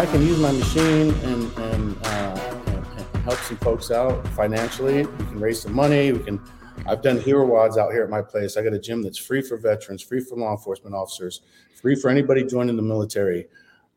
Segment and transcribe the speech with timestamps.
[0.00, 5.24] I can use my machine and, and, uh, and help some folks out financially, we
[5.26, 6.10] can raise some money.
[6.12, 6.40] We can.
[6.86, 8.56] I've done hero WODs out here at my place.
[8.56, 11.42] I got a gym that's free for veterans, free for law enforcement officers,
[11.74, 13.48] free for anybody joining the military.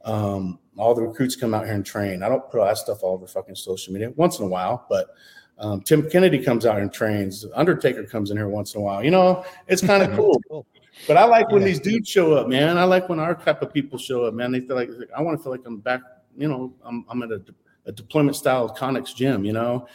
[0.04, 2.22] Um, all the recruits come out here and train.
[2.22, 4.86] I don't put all that stuff all over fucking social media once in a while,
[4.90, 5.08] but
[5.58, 7.46] um, Tim Kennedy comes out and trains.
[7.56, 9.02] Undertaker comes in here once in a while.
[9.02, 10.14] You know, it's kind of
[10.50, 10.66] cool.
[11.08, 11.70] But I like when yeah.
[11.70, 12.78] these dudes show up, man.
[12.78, 14.52] I like when our type of people show up, man.
[14.52, 16.02] They feel like I want to feel like I'm back.
[16.38, 17.42] You know, I'm, I'm at a,
[17.86, 19.88] a deployment style Connex gym, you know,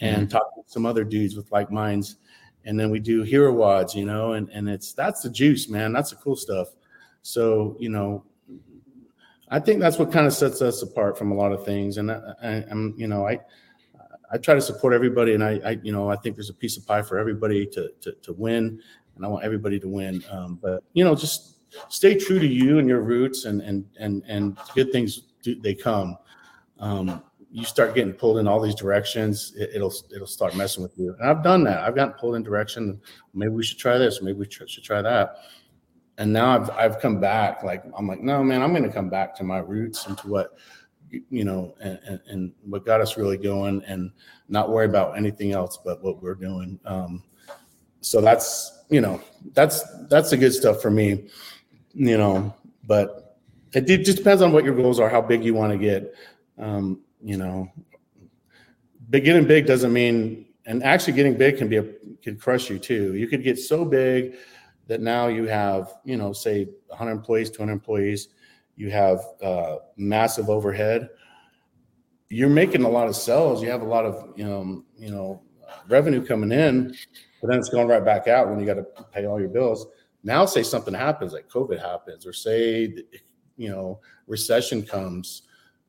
[0.00, 0.28] and mm-hmm.
[0.28, 2.16] talk with some other dudes with like minds.
[2.64, 5.92] And then we do hero WODs, you know, and, and it's that's the juice, man.
[5.92, 6.68] That's the cool stuff.
[7.22, 8.24] So, you know,
[9.48, 11.98] I think that's what kind of sets us apart from a lot of things.
[11.98, 13.38] And I, I, am you know, I,
[14.32, 16.76] I try to support everybody, and I, I, you know, I think there's a piece
[16.76, 18.80] of pie for everybody to to, to win,
[19.16, 20.22] and I want everybody to win.
[20.30, 24.22] Um, but you know, just stay true to you and your roots, and and and
[24.26, 26.16] and good things do, they come.
[26.78, 30.98] Um, you start getting pulled in all these directions, it, will it'll start messing with
[30.98, 31.16] you.
[31.18, 31.80] And I've done that.
[31.80, 33.00] I've gotten pulled in direction.
[33.32, 34.20] Maybe we should try this.
[34.20, 35.36] Maybe we should try that
[36.18, 37.62] and now I've I've come back.
[37.62, 40.28] Like I'm like, no, man, I'm going to come back to my roots and to
[40.28, 40.56] what
[41.30, 44.10] you know, and, and, and, what got us really going, and
[44.48, 46.80] not worry about anything else but what we're doing.
[46.84, 47.22] Um,
[48.00, 49.20] so that's you know,
[49.52, 51.28] that's that's the good stuff for me,
[51.94, 52.54] you know.
[52.84, 53.38] But
[53.72, 56.14] it, just depends on what your goals are, how big you want to get.
[56.58, 57.68] Um, you know,
[59.10, 61.84] big getting big doesn't mean, and actually getting big can be a
[62.22, 63.14] can crush you too.
[63.14, 64.36] You could get so big
[64.86, 68.28] that now you have, you know, say 100 employees, 200 employees,
[68.76, 71.08] you have uh, massive overhead.
[72.28, 73.62] You're making a lot of sales.
[73.62, 75.42] You have a lot of, you know, you know,
[75.88, 76.94] revenue coming in,
[77.40, 79.86] but then it's going right back out when you got to pay all your bills.
[80.24, 82.94] Now, say something happens, like COVID happens, or say,
[83.56, 85.42] you know, recession comes,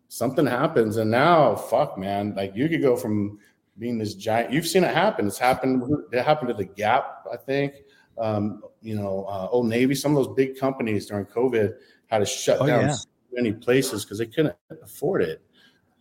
[0.10, 3.40] something happens, and now, fuck, man, like you could go from
[3.80, 4.52] being this giant.
[4.52, 5.28] You've seen it happen.
[5.28, 5.84] It's happened.
[6.12, 7.74] It happened to the Gap, I think
[8.18, 11.74] um, you know, uh, Old Navy, some of those big companies during COVID
[12.08, 12.96] had to shut oh, down yeah.
[13.32, 15.42] many places because they couldn't afford it.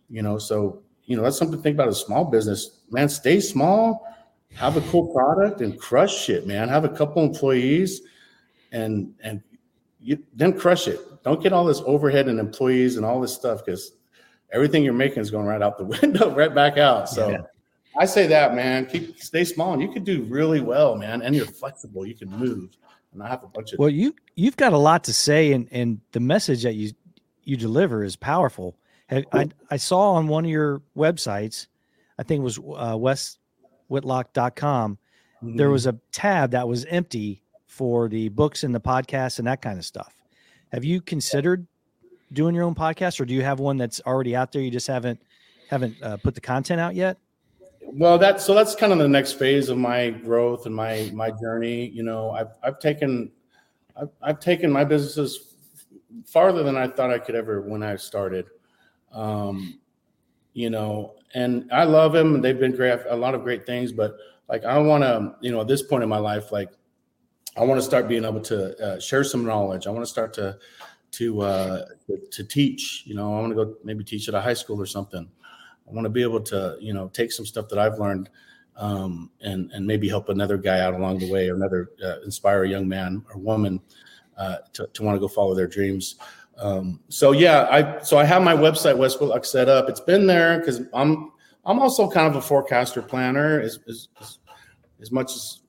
[0.09, 2.81] You know, so you know that's something to think about as a small business.
[2.89, 4.05] Man, stay small,
[4.55, 6.69] have a cool product, and crush shit, man.
[6.69, 8.01] Have a couple employees,
[8.71, 9.41] and and
[9.99, 10.99] you then crush it.
[11.23, 13.93] Don't get all this overhead and employees and all this stuff because
[14.51, 17.09] everything you're making is going right out the window, right back out.
[17.09, 17.29] So.
[17.29, 17.37] Yeah.
[17.99, 18.85] I say that, man.
[18.85, 21.23] Keep stay small, and you can do really well, man.
[21.23, 22.05] And you're flexible.
[22.05, 22.77] You can move.
[23.11, 23.79] And I have a bunch of.
[23.79, 26.91] Well, you you've got a lot to say, and and the message that you
[27.43, 28.77] you deliver is powerful.
[29.09, 31.67] I I saw on one of your websites,
[32.19, 32.97] I think it was uh,
[33.89, 34.97] weswhitlock.com,
[35.43, 35.55] mm-hmm.
[35.55, 39.61] there was a tab that was empty for the books and the podcasts and that
[39.61, 40.13] kind of stuff.
[40.71, 41.67] Have you considered
[42.33, 44.61] doing your own podcast, or do you have one that's already out there?
[44.61, 45.21] You just haven't
[45.69, 47.17] haven't uh, put the content out yet
[47.93, 51.31] well that so that's kind of the next phase of my growth and my my
[51.31, 53.31] journey you know i've i've taken
[53.99, 55.55] i've, I've taken my businesses
[56.25, 58.47] farther than i thought i could ever when i started
[59.13, 59.79] um
[60.53, 62.99] you know and i love them they've been great.
[63.09, 64.17] A lot of great things but
[64.49, 66.71] like i want to you know at this point in my life like
[67.57, 69.87] i want to start being able to uh, share some knowledge.
[69.87, 70.57] I want to start to
[71.11, 71.85] to uh
[72.31, 74.85] to teach you know i want to go maybe teach at a high school or
[74.85, 75.29] something.
[75.87, 78.29] I want to be able to, you know, take some stuff that I've learned
[78.75, 82.63] um, and and maybe help another guy out along the way, or another uh, inspire
[82.63, 83.79] a young man or woman
[84.37, 86.15] uh, to to want to go follow their dreams.
[86.57, 89.89] Um, so yeah, I so I have my website Wes Whitlock set up.
[89.89, 91.31] It's been there because I'm
[91.65, 93.59] I'm also kind of a forecaster planner.
[93.61, 94.09] As, as
[94.99, 95.59] as much as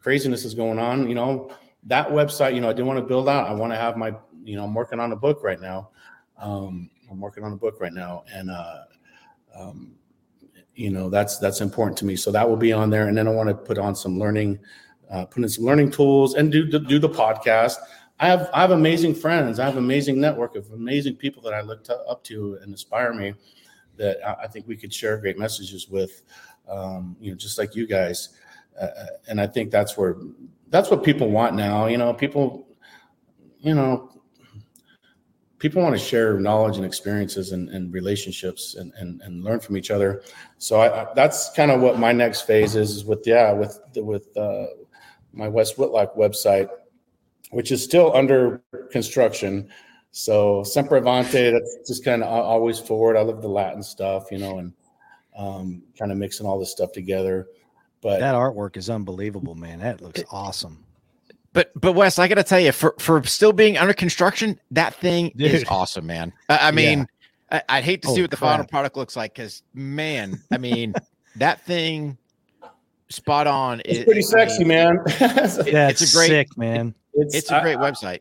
[0.00, 1.50] craziness is going on, you know,
[1.84, 3.46] that website, you know, I didn't want to build out.
[3.46, 4.12] I want to have my,
[4.42, 5.90] you know, I'm working on a book right now.
[6.38, 8.80] Um, I'm working on a book right now, and uh,
[9.56, 9.94] um,
[10.74, 13.28] you know that's that's important to me so that will be on there and then
[13.28, 14.58] i want to put on some learning
[15.10, 17.76] uh, put in some learning tools and do do the podcast
[18.20, 19.58] i have i have amazing friends.
[19.58, 23.12] I have amazing network of amazing people that i look to, up to and inspire
[23.14, 23.34] me
[23.96, 26.22] that I, I think we could share great messages with
[26.68, 28.30] um, you know just like you guys.
[28.80, 30.16] Uh, uh and i think that's where
[30.68, 32.66] that's what people want now you know people
[33.60, 34.14] you know
[35.64, 39.78] people want to share knowledge and experiences and, and relationships and, and, and learn from
[39.78, 40.22] each other.
[40.58, 43.80] So I, I, that's kind of what my next phase is, is with, yeah, with,
[43.96, 44.66] with uh,
[45.32, 46.68] my Wes Whitlock website,
[47.50, 49.68] which is still under construction.
[50.10, 53.16] So Sempre Avante, that's just kind of always forward.
[53.16, 54.72] I love the Latin stuff, you know, and
[55.36, 57.48] um, kind of mixing all this stuff together.
[58.00, 59.80] But that artwork is unbelievable, man.
[59.80, 60.84] That looks it, awesome.
[61.52, 64.94] But but Wes, I got to tell you, for for still being under construction, that
[64.94, 65.52] thing Dude.
[65.52, 66.32] is awesome, man.
[66.48, 67.06] I, I mean,
[67.50, 67.62] yeah.
[67.68, 68.52] I, would hate to see what the crap.
[68.52, 70.94] final product looks like because man, I mean,
[71.36, 72.18] that thing
[73.08, 73.80] spot on.
[73.84, 74.98] It's it, pretty sexy, I mean, man.
[75.66, 76.94] yeah, it's, a great sick, man.
[77.14, 78.20] It's, it's a great I, website.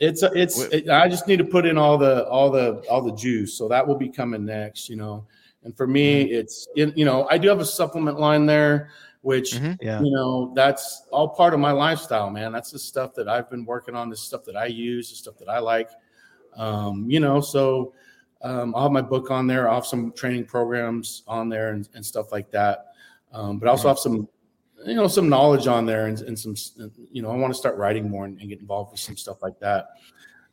[0.00, 0.60] It's a, it's.
[0.60, 3.68] It, I just need to put in all the all the all the juice, so
[3.68, 4.88] that will be coming next.
[4.88, 5.26] You know,
[5.62, 6.34] and for me, mm-hmm.
[6.34, 8.90] it's you know I do have a supplement line there,
[9.22, 9.74] which mm-hmm.
[9.80, 10.00] yeah.
[10.00, 12.52] you know that's all part of my lifestyle, man.
[12.52, 15.38] That's the stuff that I've been working on, the stuff that I use, the stuff
[15.38, 15.90] that I like.
[16.56, 17.94] Um, you know, so
[18.42, 19.68] um, I'll have my book on there.
[19.68, 22.88] I'll have some training programs on there and, and stuff like that.
[23.32, 24.28] Um, but I also have some,
[24.84, 26.54] you know, some knowledge on there and, and some,
[27.10, 29.42] you know, I want to start writing more and, and, get involved with some stuff
[29.42, 29.88] like that.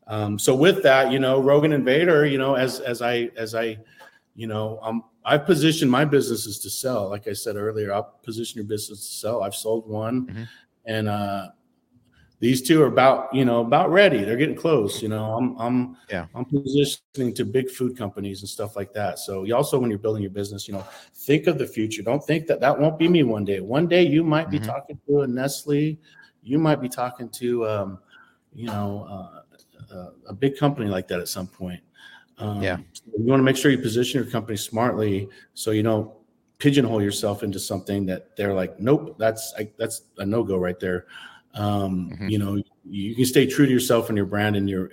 [0.07, 3.55] Um, so with that, you know, Rogue and Invader, you know, as as I as
[3.55, 3.77] I,
[4.35, 7.09] you know, um, I've positioned my businesses to sell.
[7.09, 9.43] Like I said earlier, I'll position your business to sell.
[9.43, 10.43] I've sold one, mm-hmm.
[10.85, 11.49] and uh,
[12.41, 14.23] these two are about you know about ready.
[14.23, 15.37] They're getting close you know.
[15.37, 16.25] I'm i'm yeah.
[16.35, 19.19] I'm positioning to big food companies and stuff like that.
[19.19, 20.83] So you also when you're building your business you know
[21.13, 22.01] think of the future.
[22.01, 23.59] Don't think that that won't be me one day.
[23.59, 24.69] One day you might be mm-hmm.
[24.71, 25.97] talking to a nestle.
[26.41, 27.99] You might be talking to um,
[28.53, 31.81] you know uh, uh, a big company like that at some point.
[32.39, 32.77] Um, yeah.
[33.05, 36.11] you want to make sure you position your company smartly so you don't
[36.57, 41.05] pigeonhole yourself into something that they're like nope that's I, that's a no-go right there
[41.53, 42.29] um, mm-hmm.
[42.29, 44.89] You know, you can stay true to yourself and your brand and your,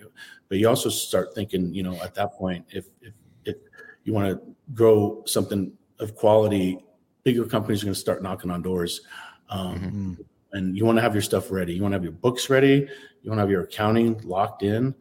[0.49, 3.13] but you also start thinking, you know, at that point, if if,
[3.45, 3.57] if
[4.05, 6.79] you want to grow something of quality,
[7.23, 9.03] bigger companies are going to start knocking on doors.
[9.51, 10.15] Um, mm-hmm.
[10.53, 11.75] And you want to have your stuff ready.
[11.75, 12.89] You want to have your books ready.
[13.23, 14.95] You want to have your accounting locked in,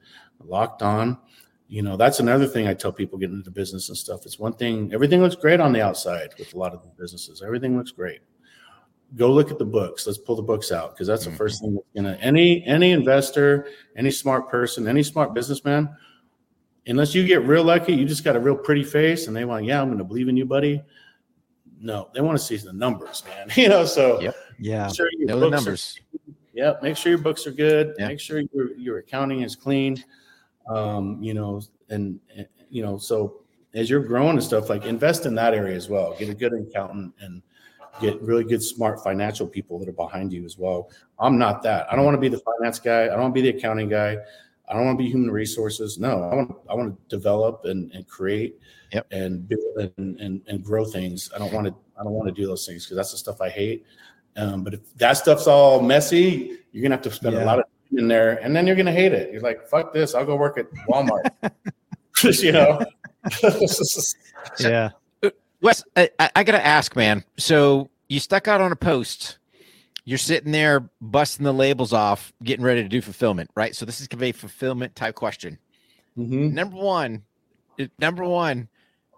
[0.44, 1.18] locked on.
[1.69, 4.25] You know, that's another thing I tell people getting into business and stuff.
[4.25, 7.42] It's one thing, everything looks great on the outside with a lot of the businesses.
[7.42, 8.21] Everything looks great
[9.15, 10.06] go look at the books.
[10.06, 11.38] Let's pull the books out because that's the mm-hmm.
[11.38, 15.89] first thing that's gonna any any investor, any smart person, any smart businessman,
[16.88, 19.65] unless you get real lucky, you just got a real pretty face and they want,
[19.65, 20.81] yeah, I'm gonna believe in you, buddy.
[21.80, 23.50] No, they want to see the numbers, man.
[23.56, 24.36] you know, so yep.
[24.59, 26.00] yeah, sure know the numbers.
[26.13, 27.94] Are, yep, make sure your books are good.
[28.00, 28.07] Yep.
[28.07, 30.04] Make sure your your accounting is clean.
[30.68, 33.42] Um, you know, and, and you know, so
[33.74, 36.15] as you're growing and stuff, like invest in that area as well.
[36.18, 37.42] Get a good accountant and
[37.99, 40.89] get really good, smart financial people that are behind you as well.
[41.19, 41.91] I'm not that.
[41.91, 43.03] I don't want to be the finance guy.
[43.03, 44.17] I don't want to be the accounting guy.
[44.67, 45.97] I don't want to be human resources.
[45.97, 48.59] No, I want I want to develop and, and create
[48.91, 49.07] yep.
[49.11, 51.31] and build and, and, and grow things.
[51.33, 53.41] I don't want to I don't want to do those things because that's the stuff
[53.41, 53.85] I hate.
[54.35, 57.44] Um, but if that stuff's all messy, you're gonna have to spend yeah.
[57.44, 59.31] a lot of time in there, and then you're gonna hate it.
[59.31, 60.13] You're like, "Fuck this!
[60.13, 61.31] I'll go work at Walmart."
[62.44, 62.79] you know.
[64.59, 64.89] yeah.
[65.62, 67.24] Wes, I, I got to ask, man.
[67.38, 69.39] So you stuck out on a post.
[70.06, 73.75] You're sitting there busting the labels off, getting ready to do fulfillment, right?
[73.75, 75.57] So this is a fulfillment type question.
[76.18, 76.54] Mm-hmm.
[76.54, 77.24] Number one,
[78.00, 78.69] number one,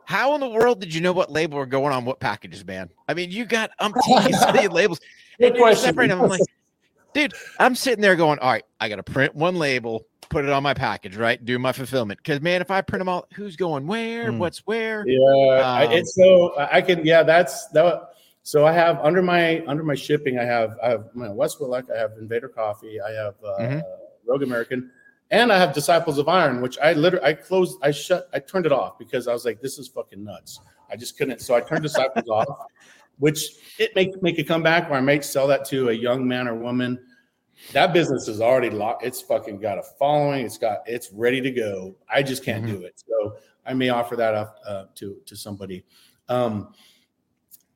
[0.05, 2.89] how in the world did you know what label were going on what packages, man?
[3.07, 4.99] I mean, you got umpteen labels.
[5.39, 6.11] Good question.
[6.11, 6.41] I'm like,
[7.13, 10.51] dude, I'm sitting there going, all right, I got to print one label, put it
[10.51, 11.43] on my package, right?
[11.43, 12.19] Do my fulfillment.
[12.19, 14.31] Because man, if I print them all, who's going where?
[14.31, 14.37] Mm.
[14.37, 15.05] What's where?
[15.07, 17.05] Yeah, um, it's so I can.
[17.05, 18.09] Yeah, that's that.
[18.43, 21.85] So I have under my under my shipping, I have I have my Wes Whitlock,
[21.93, 23.79] I have Invader Coffee, I have uh, mm-hmm.
[24.25, 24.91] Rogue American,
[25.31, 28.65] and I have Disciples of Iron, which I literally I closed, I shut, I turned
[28.65, 30.61] it off because I was like, this is fucking nuts.
[30.89, 31.41] I just couldn't.
[31.41, 32.47] So I turned Disciples off,
[33.17, 36.47] which it make make a comeback where I might sell that to a young man
[36.47, 36.97] or woman
[37.73, 39.03] that business is already locked.
[39.03, 40.45] It's fucking got a following.
[40.45, 41.95] It's got it's ready to go.
[42.09, 42.79] I just can't mm-hmm.
[42.79, 43.03] do it.
[43.07, 45.85] So I may offer that up uh, to to somebody.
[46.27, 46.73] Um,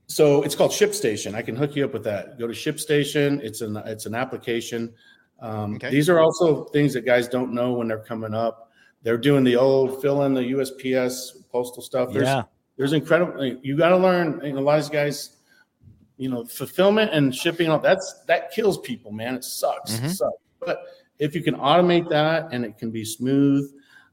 [0.07, 1.33] so it's called ShipStation.
[1.33, 2.37] I can hook you up with that.
[2.37, 3.41] Go to ShipStation.
[3.41, 4.93] It's an it's an application.
[5.39, 5.89] Um, okay.
[5.89, 8.71] These are also things that guys don't know when they're coming up.
[9.01, 12.13] They're doing the old fill in the USPS postal stuff.
[12.13, 12.43] There's, yeah.
[12.77, 13.43] There's incredible.
[13.61, 14.39] You got to learn.
[14.43, 15.37] You know, a lot of these guys
[16.17, 19.35] you know, fulfillment and shipping, all that's that kills people, man.
[19.35, 19.93] It sucks.
[19.93, 20.05] Mm-hmm.
[20.05, 20.37] It sucks.
[20.59, 20.83] But
[21.19, 23.71] if you can automate that and it can be smooth,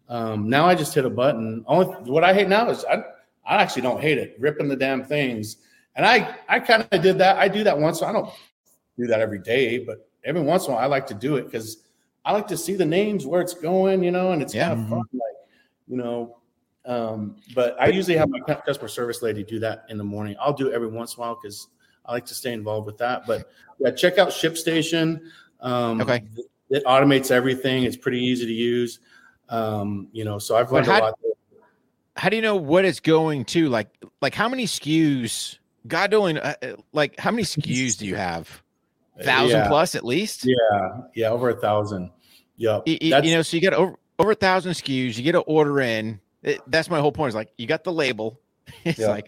[0.09, 1.65] um, now I just hit a button.
[1.67, 2.97] Only what I hate now is I,
[3.47, 5.59] I actually don't hate it, ripping the damn things.
[5.97, 7.37] And I, I kind of did that.
[7.37, 8.03] I do that once.
[8.03, 8.31] I don't
[8.99, 11.45] do that every day, but every once in a while I like to do it
[11.45, 11.85] because
[12.25, 14.69] I like to see the names where it's going, you know, and it's yeah.
[14.69, 15.03] kind of fun.
[15.13, 15.37] Like,
[15.89, 16.39] you know,
[16.85, 20.37] um, but I usually have my customer service lady do that in the morning.
[20.41, 21.69] I'll do it every once in a while because
[22.05, 23.27] I like to stay involved with that.
[23.27, 25.21] But yeah, check out ShipStation.
[25.61, 26.25] Um, okay.
[26.71, 27.85] It automates everything.
[27.85, 29.01] It's pretty easy to use.
[29.49, 31.19] Um, you know, so I've learned how, a lot.
[32.17, 33.69] How do you know what it's going to?
[33.69, 33.89] Like,
[34.21, 35.59] like how many SKUs?
[35.87, 38.63] God only, uh, uh like how many SKUs do you have?
[39.23, 39.69] thousand yeah.
[39.69, 40.45] plus at least.
[40.45, 42.11] Yeah, yeah, over a thousand.
[42.57, 42.85] Yep.
[42.87, 45.17] Y- y- You, know, so you got over over a thousand SKUs.
[45.17, 46.21] You get an order in.
[46.43, 47.31] It, that's my whole point.
[47.31, 48.41] Is like you got the label.
[48.85, 49.09] It's Yeah.
[49.09, 49.27] like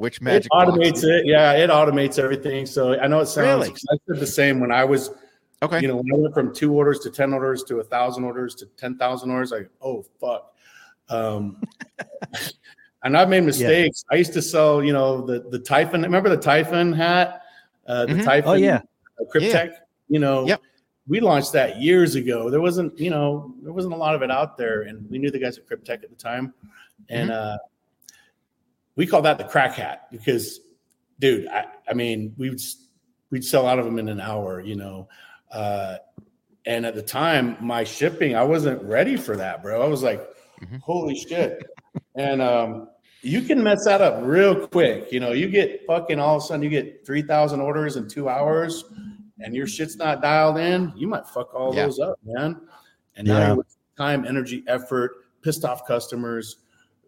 [0.00, 1.20] which magic box automates it?
[1.20, 1.26] it.
[1.26, 2.66] Yeah, it automates everything.
[2.66, 3.68] So I know it sounds.
[3.68, 3.76] Really?
[3.92, 5.10] I did the same when I was,
[5.62, 5.80] Okay.
[5.80, 8.54] you know, when I went from two orders to ten orders to a thousand orders
[8.56, 9.50] to ten thousand orders.
[9.52, 10.52] Like, oh fuck.
[11.08, 11.60] Um,
[13.04, 14.04] and I've made mistakes.
[14.10, 16.02] I used to sell, you know, the the Typhon.
[16.02, 17.42] Remember the Typhon hat?
[17.86, 18.24] Uh, the Mhm.
[18.24, 18.50] Typhon.
[18.50, 18.80] Oh, yeah.
[19.20, 19.72] uh, Kryptek.
[20.08, 20.46] You know.
[20.46, 20.60] Yep.
[21.08, 22.50] We launched that years ago.
[22.50, 25.30] There wasn't, you know, there wasn't a lot of it out there, and we knew
[25.30, 26.54] the guys at Kryptek at the time,
[27.08, 27.58] and uh,
[29.00, 30.60] we call that the crack hat because,
[31.20, 32.60] dude, I, I mean, we would
[33.30, 35.08] we'd sell out of them in an hour, you know,
[35.50, 35.96] uh,
[36.66, 39.80] and at the time, my shipping, I wasn't ready for that, bro.
[39.82, 40.20] I was like,
[40.60, 40.82] Mhm.
[40.82, 41.62] holy shit,
[42.14, 42.90] and um,
[43.22, 45.10] you can mess that up real quick.
[45.10, 48.06] You know, you get fucking all of a sudden you get three thousand orders in
[48.06, 48.84] two hours,
[49.38, 50.92] and your shit's not dialed in.
[50.94, 51.86] You might fuck all Yeah.
[51.86, 52.60] those up, man.
[53.16, 53.62] And now Yeah.
[53.96, 56.56] time, energy, effort, pissed off customers.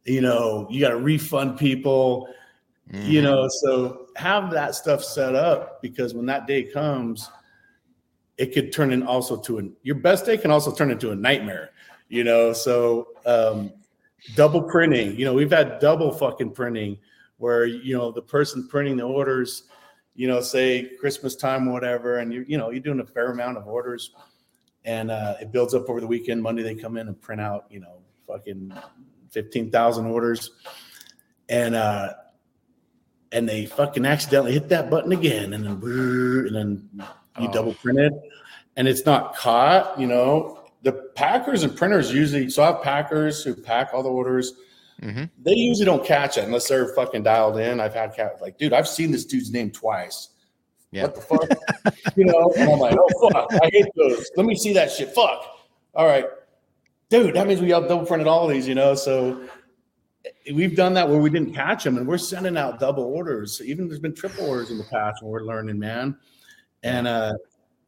[0.04, 2.28] You know, you got to refund people
[3.04, 3.25] you Mhm.
[3.25, 7.30] know so have that stuff set up because when that day comes
[8.38, 11.14] it could turn in also to an your best day can also turn into a
[11.14, 11.71] nightmare
[12.09, 13.73] you know so um
[14.35, 16.97] double printing you know we've had double fucking printing
[17.38, 19.64] where you know the person printing the orders
[20.14, 23.56] you know say christmas time whatever and you you know you're doing a fair amount
[23.56, 24.14] of orders
[24.85, 27.66] and uh it builds up over the weekend monday they come in and print out
[27.71, 28.73] you know fucking
[29.32, 30.50] 15,000 orders
[31.48, 32.12] and uh
[33.32, 36.88] and they fucking accidentally hit that button again, and then and then
[37.40, 37.52] you Oh.
[37.52, 38.12] double print it,
[38.76, 39.98] and it's not caught.
[39.98, 42.50] You know, the packers and printers usually.
[42.50, 44.52] So I have packers who pack all the orders.
[45.00, 45.30] Mhm.
[45.42, 47.80] They usually don't catch it unless they're fucking dialed in.
[47.80, 50.28] I've had cat like, dude, I've seen this dude's name twice.
[50.90, 51.04] Yeah.
[51.04, 51.48] What the fuck?
[52.16, 54.30] you know, and I'm like, oh fuck, I hate those.
[54.36, 55.08] Let me see that shit.
[55.14, 55.42] Fuck.
[55.94, 56.26] All right,
[57.12, 57.35] dude.
[57.35, 58.66] That means we all double printed all these.
[58.66, 59.47] You know, so
[60.52, 63.61] we've done that where we didn't catch them and we're sending out double orders.
[63.64, 66.16] Even there's been triple orders in the past and we're learning man.
[66.83, 67.35] And uh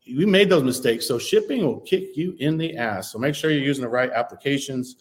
[0.07, 3.11] we made those mistakes so shipping will kick you in the ass.
[3.11, 4.97] So make sure you're using the right applications.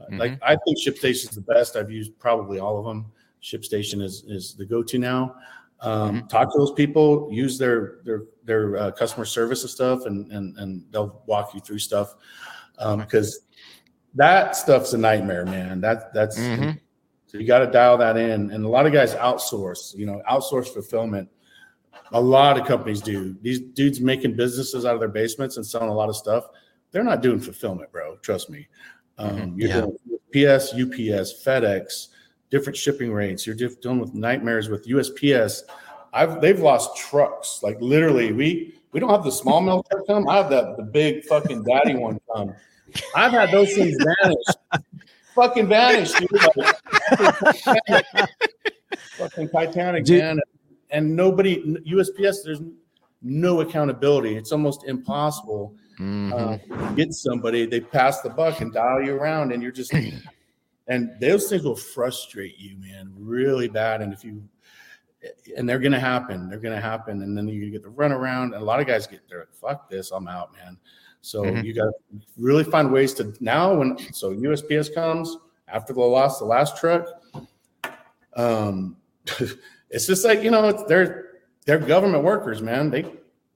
[0.00, 1.76] Uh, like i think shipstation is the best.
[1.76, 5.36] I've used probably all of them shipstation is is the go-to now.
[5.80, 10.32] Um, talk to those people use their their their uh, customer service and stuff and
[10.32, 12.14] and and they'll walk you through stuff.
[12.78, 13.45] Um because
[14.16, 16.78] that stuff's a nightmare man that that's Mhm.
[17.26, 18.50] so you got to dial that in.
[18.50, 21.28] And a lot of guys outsource, you know, outsource fulfillment.
[22.12, 23.34] A lot of companies do.
[23.42, 26.48] These dudes making businesses out of their basements and selling a lot of stuff.
[26.92, 28.16] They're not doing fulfillment, bro.
[28.22, 28.68] Trust me.
[29.18, 29.80] Um, you're Yeah.
[29.82, 29.98] doing
[30.32, 32.08] PS, UPS, FedEx,
[32.50, 33.46] different shipping rates.
[33.46, 35.64] You're just dealing with nightmares with USPS.
[36.12, 37.60] I've they've lost trucks.
[37.62, 40.28] Like literally, we we don't have the small mail truck come.
[40.28, 42.54] I have that the big fucking daddy one come.
[43.14, 44.84] I've had those things vanish.
[45.34, 46.12] fucking vanish,
[49.18, 50.22] fucking Titanic, Dude.
[50.22, 50.40] man.
[50.90, 52.60] And nobody, USPS, there's
[53.22, 54.36] no accountability.
[54.36, 56.32] It's almost impossible Mhm.
[56.32, 57.66] uh, to get somebody.
[57.66, 59.92] They pass the buck and dial you around, and you're just,
[60.88, 64.02] and those things will frustrate you, man, really bad.
[64.02, 64.42] And if you,
[65.56, 68.44] and they're gonna happen, they're gonna happen, and then you get the runaround.
[68.44, 70.76] And a lot of guys get there, fuck this, I'm out, man.
[71.26, 71.64] So Mhm.
[71.64, 71.94] you got to
[72.36, 77.08] really find ways to now when so USPS comes after the loss, the last truck.
[78.36, 78.96] Um,
[79.90, 82.90] it's just like you know, it's, they're they're government workers, man.
[82.90, 83.10] They,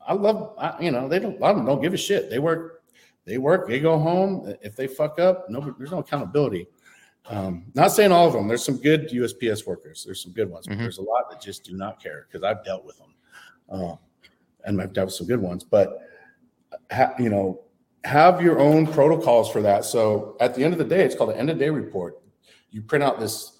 [0.05, 2.29] I love, I, you know, they don't, a lot of them don't give a shit.
[2.29, 2.83] They work,
[3.25, 4.53] they work, they go home.
[4.62, 6.67] If they fuck up, no, there's no accountability.
[7.27, 8.49] Um, not saying all of them.
[8.49, 10.03] There's some good USPS workers.
[10.05, 10.81] There's some good ones, but Mhm.
[10.81, 13.15] there's a lot that just do not care because I've dealt with them,
[13.69, 13.95] uh,
[14.65, 15.62] and I've dealt with some good ones.
[15.62, 16.00] But
[16.91, 17.62] ha, you know,
[18.05, 19.85] have your own protocols for that.
[19.85, 22.19] So at the end of the day, it's called an end of day report.
[22.71, 23.59] You print out this.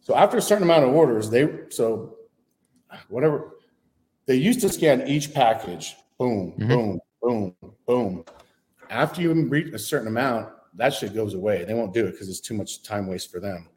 [0.00, 2.16] So after a certain amount of orders, they so
[3.08, 3.56] whatever
[4.26, 5.96] they used to scan each package.
[6.18, 6.68] Boom, Mhm.
[6.68, 8.24] boom, boom, boom.
[8.90, 11.64] After you reach a certain amount, that shit goes away.
[11.64, 13.68] They won't do it because it's too much time waste for them.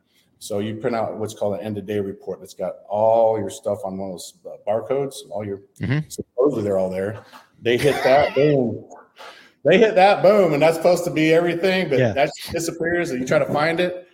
[0.42, 3.52] So you print out what's called an end of day report that's got all your
[3.52, 6.12] stuff on one of those uh, barcodes, all your Mhm.
[6.12, 7.24] supposedly they're all there.
[7.62, 8.90] They hit that, boom.
[9.64, 12.14] They hit that, boom, and that's supposed to be everything, but Yeah.
[12.14, 14.08] that disappears and you try to find it.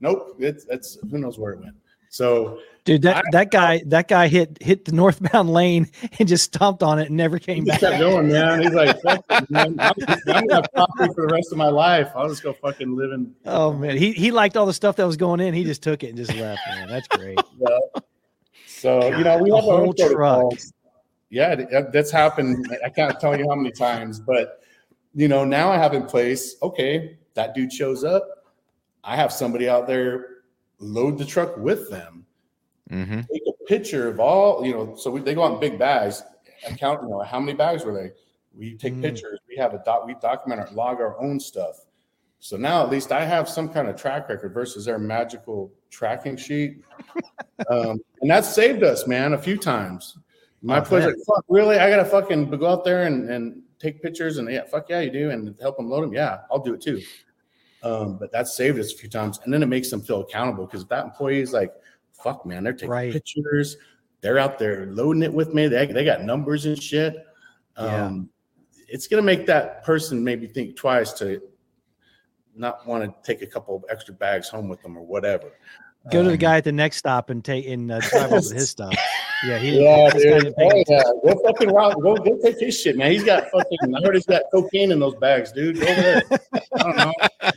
[0.00, 1.76] Nope, it's it's who knows where it went.
[2.08, 6.82] So Dude, that, that guy that guy hit hit the northbound lane and just stomped
[6.82, 7.92] on it and never came just back.
[7.92, 8.60] kept going, man.
[8.60, 9.76] He's like, Fuck it, man.
[9.80, 12.10] I'm, I'm gonna have coffee for the rest of my life.
[12.14, 13.34] I'll just go fucking live in.
[13.46, 15.54] Oh man, he he liked all the stuff that was going in.
[15.54, 16.60] He just took it and just left.
[16.68, 17.38] Man, that's great.
[18.66, 20.52] So you know, we A have our own truck.
[21.30, 22.68] Yeah, uh, that's happened.
[22.84, 24.60] I can't tell you how many times, but
[25.14, 28.28] you know, now I have in place, okay, that dude shows up.
[29.02, 30.26] I have somebody out there
[30.78, 32.26] load the truck with them.
[32.90, 33.20] Mm-hmm.
[33.32, 36.22] Take a picture of all, you know, so we, they go out in big bags.
[36.66, 38.10] I count, you know, how many bags were they?
[38.56, 39.02] We take mm.
[39.02, 39.40] pictures.
[39.48, 40.06] We have a doc.
[40.06, 41.84] We document our log our own stuff.
[42.38, 46.36] So now at least I have some kind of track record versus their magical tracking
[46.36, 46.82] sheet,
[47.70, 50.18] um, and that saved us, man, a few times.
[50.60, 51.78] My oh, like, fuck, really?
[51.78, 55.10] I gotta fucking go out there and, and take pictures and yeah, fuck yeah, you
[55.10, 56.12] do, and help them load them.
[56.12, 57.00] Yeah, I'll do it too.
[57.82, 60.66] Um, but that saved us a few times, and then it makes them feel accountable
[60.66, 61.72] because that employee is like,
[62.22, 63.12] fuck, man, they're taking right.
[63.12, 63.76] pictures,
[64.20, 65.68] they're out there loading it with me.
[65.68, 67.26] They they got numbers and shit.
[67.76, 68.30] Um,
[68.72, 68.84] yeah.
[68.88, 71.42] It's gonna make that person maybe think twice to
[72.56, 75.52] not want to take a couple of extra bags home with them or whatever.
[76.12, 78.54] Go to the um, guy at the next stop and take and uh, drive over
[78.54, 78.94] his stuff.
[79.44, 80.54] Yeah, he, yeah, dude.
[80.58, 81.02] Oh, yeah.
[81.24, 82.00] Go fucking route.
[82.00, 83.10] Go, go take his shit, man.
[83.10, 83.94] He's got fucking.
[83.94, 85.80] I heard he's got cocaine in those bags, dude.
[85.80, 86.22] Go there.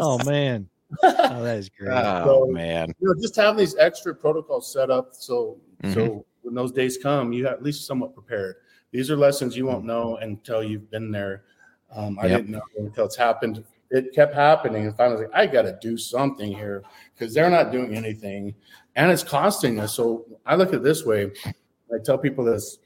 [0.00, 0.68] oh man.
[1.02, 1.90] Oh, that is great.
[1.92, 2.92] Oh so, man.
[3.00, 5.94] You know, just having these extra protocols set up so mm-hmm.
[5.94, 8.56] so when those days come, you at least somewhat prepared.
[8.90, 11.44] These are lessons you won't know until you've been there.
[11.94, 12.38] Um, I yep.
[12.38, 14.86] didn't know until it's happened it kept happening.
[14.86, 16.82] And finally, like, I got to do something here
[17.14, 18.54] because they're not doing anything
[18.96, 19.94] and it's costing us.
[19.94, 22.78] So I look at it this way I tell people this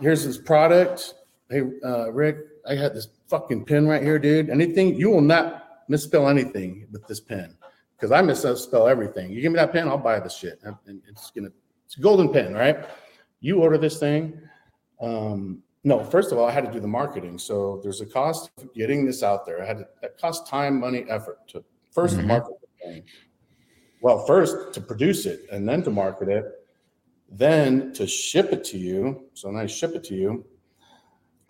[0.00, 1.14] here's this product.
[1.50, 4.50] Hey, uh, Rick, I got this fucking pen right here, dude.
[4.50, 5.61] Anything, you will not
[5.92, 7.54] misspell anything with this pen
[7.94, 9.30] because I misspell everything.
[9.30, 10.58] You give me that pen, I'll buy this shit.
[10.64, 10.74] And
[11.06, 11.52] it's gonna,
[11.84, 12.78] it's a golden pen, right?
[13.40, 14.40] You order this thing.
[15.00, 17.38] Um, no, first of all, I had to do the marketing.
[17.38, 19.62] So there's a cost of getting this out there.
[19.62, 22.26] I had to, that cost time, money, effort to 1st mm-hmm.
[22.28, 23.02] market the thing.
[24.00, 26.46] Well, first to produce it and then to market it,
[27.30, 29.28] then to ship it to you.
[29.34, 30.44] So when I ship it to you,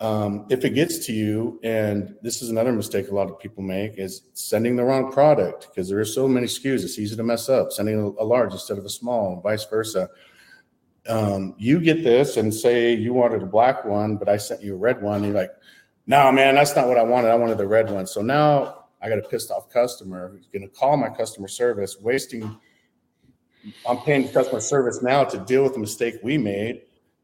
[0.03, 3.63] um, if it gets to you, and this is another mistake a lot of people
[3.63, 6.83] make, is sending the wrong product because there are so many SKUs.
[6.83, 7.71] It's easy to mess up.
[7.71, 10.09] Sending a, a large instead of a small, and vice versa
[11.07, 14.75] um, you get this and say you wanted a black one, but I sent you
[14.75, 15.23] a red one.
[15.23, 15.51] you're like,
[16.07, 17.29] no, man, that's not what I wanted.
[17.29, 18.07] I wanted the red one.
[18.07, 21.97] So now I got a pissed off customer who's going to call my customer service,
[21.99, 22.57] wasting.
[23.87, 26.83] I'm paying customer service now to deal with the mistake we made.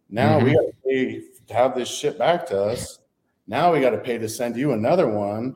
[0.09, 0.45] Now mm-hmm.
[0.45, 1.21] we got to pay
[1.53, 2.99] have this shit back to us.
[3.47, 5.55] Now we got to pay to send you another one.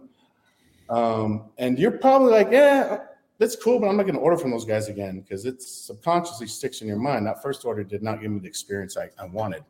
[0.90, 3.00] Um, and you're probably like, yeah,
[3.40, 6.48] that's cool, but I'm not going to order from those guys again because it subconsciously
[6.48, 7.26] sticks in your mind.
[7.26, 9.64] That first order did not give me the experience I, I wanted.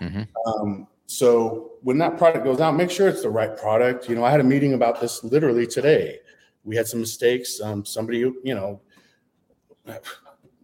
[0.00, 0.22] Mm-hmm.
[0.46, 4.08] Um, so when that product goes out, make sure it's the right product.
[4.08, 6.18] You know, I had a meeting about this literally today.
[6.64, 7.60] We had some mistakes.
[7.60, 8.80] Um, somebody, you know,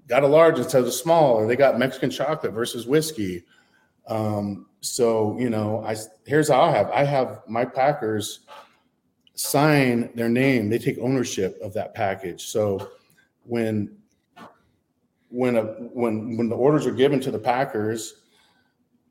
[0.09, 3.44] got a large instead of a small, or they got Mexican chocolate versus whiskey.
[4.07, 6.90] Um, so you know, I here's how I have.
[6.90, 8.40] I have my Packers
[9.40, 10.69] sign their name.
[10.69, 12.47] They take ownership of that package.
[12.47, 12.90] So
[13.45, 13.97] when
[15.31, 18.14] when a when when the orders are given to the packers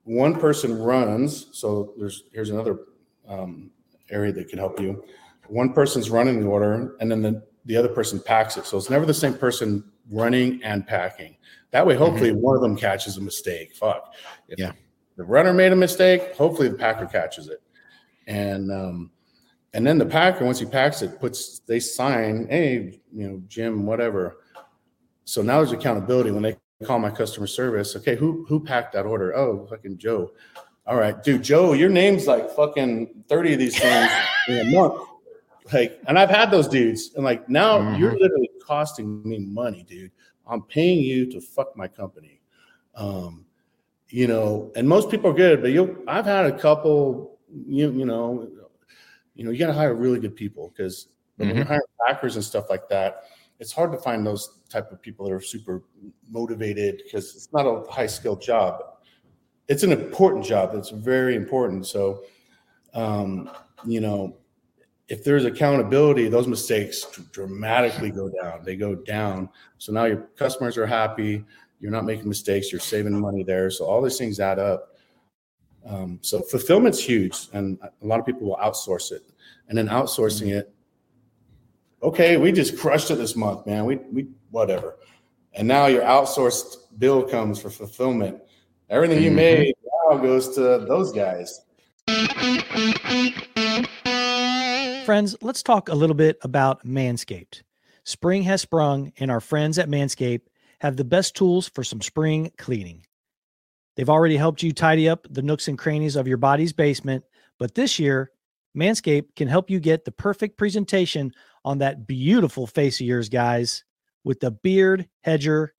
[0.03, 2.79] one person runs so there's here's another
[3.27, 3.71] um,
[4.09, 5.03] area that can help you.
[5.47, 8.65] One person's running the order and then the, the other person packs it.
[8.65, 11.37] So it's never the same person running and packing.
[11.71, 12.41] That way hopefully mm-hmm.
[12.41, 13.75] one of them catches a mistake.
[13.75, 14.13] Fuck.
[14.57, 14.73] Yeah
[15.19, 17.61] the runner made a mistake hopefully the packer catches it
[18.29, 19.11] and um,
[19.73, 23.85] and then the packer, once he packs it, puts they sign, hey, you know, Jim,
[23.85, 24.37] whatever.
[25.25, 27.95] So now there's accountability when they call my customer service.
[27.95, 29.35] Okay, who who packed that order?
[29.35, 30.31] Oh, fucking Joe.
[30.87, 34.11] All right, dude, Joe, your name's like fucking 30 of these things
[34.47, 34.99] in a month.
[35.71, 38.01] Like, and I've had those dudes, and like now mm-hmm.
[38.01, 40.11] you're literally costing me money, dude.
[40.47, 42.41] I'm paying you to fuck my company.
[42.95, 43.45] Um,
[44.09, 48.05] you know, and most people are good, but you I've had a couple, you, you
[48.05, 48.49] know,
[49.35, 51.47] you know, you got to hire really good people because mm-hmm.
[51.47, 51.73] when you're mm-hmm.
[51.73, 53.23] hiring backers and stuff like that,
[53.59, 55.83] it's hard to find those type of people that are super
[56.29, 58.81] motivated because it's not a high skilled job.
[59.67, 60.71] It's an important job.
[60.73, 61.85] It's very important.
[61.85, 62.23] So,
[62.93, 63.51] um,
[63.85, 64.37] you know,
[65.09, 68.63] if there's accountability, those mistakes dramatically go down.
[68.63, 69.49] They go down.
[69.77, 71.43] So now your customers are happy.
[71.79, 72.71] You're not making mistakes.
[72.71, 73.69] You're saving money there.
[73.69, 74.95] So all these things add up.
[75.85, 79.23] Um, so fulfillment's huge, and a lot of people will outsource it,
[79.67, 80.73] and then outsourcing it.
[82.03, 83.85] Okay, we just crushed it this month, man.
[83.85, 84.97] We we whatever,
[85.53, 88.41] and now your outsourced bill comes for fulfillment.
[88.89, 89.25] Everything mm-hmm.
[89.25, 89.75] you made
[90.09, 91.61] now goes to those guys.
[95.05, 97.61] Friends, let's talk a little bit about Manscaped.
[98.03, 100.41] Spring has sprung, and our friends at Manscaped
[100.81, 103.05] have the best tools for some spring cleaning.
[103.95, 107.23] They've already helped you tidy up the nooks and crannies of your body's basement,
[107.57, 108.31] but this year,
[108.77, 111.33] Manscaped can help you get the perfect presentation
[111.65, 113.83] on that beautiful face of yours, guys,
[114.23, 115.73] with the Beard Hedger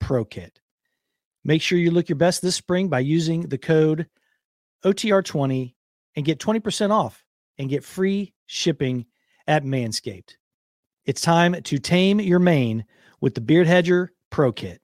[0.00, 0.60] Pro Kit.
[1.44, 4.08] Make sure you look your best this spring by using the code
[4.84, 5.74] OTR20
[6.16, 7.24] and get 20% off
[7.58, 9.06] and get free shipping
[9.46, 10.36] at Manscaped.
[11.04, 12.84] It's time to tame your mane
[13.20, 14.80] with the Beard Hedger Pro Kit.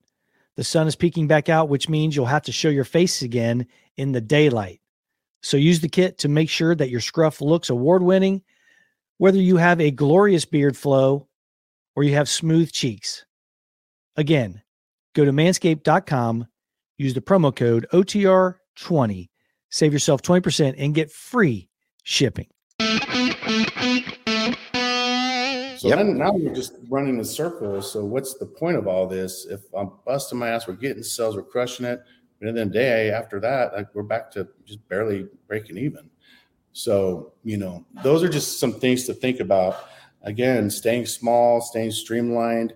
[0.56, 3.66] The sun is peeking back out, which means you'll have to show your face again
[3.96, 4.80] in the daylight.
[5.42, 8.42] So use the kit to make sure that your scruff looks award winning,
[9.18, 11.28] whether you have a glorious beard flow
[11.96, 13.24] or you have smooth cheeks.
[14.16, 14.62] Again,
[15.14, 16.46] go to manscaped.com,
[16.98, 19.28] use the promo code OTR20,
[19.70, 21.68] save yourself 20% and get free
[22.04, 22.48] shipping.
[25.82, 25.98] So Yep.
[25.98, 27.90] then now we're just running in circles.
[27.90, 29.46] So what's the point of all this?
[29.46, 32.00] If I'm busting my ass, we're getting sales, we're crushing it.
[32.40, 36.08] And then the day after that, like we're back to just barely breaking even.
[36.72, 39.74] So, you know, those are just some things to think about.
[40.22, 42.74] Again, staying small, staying streamlined.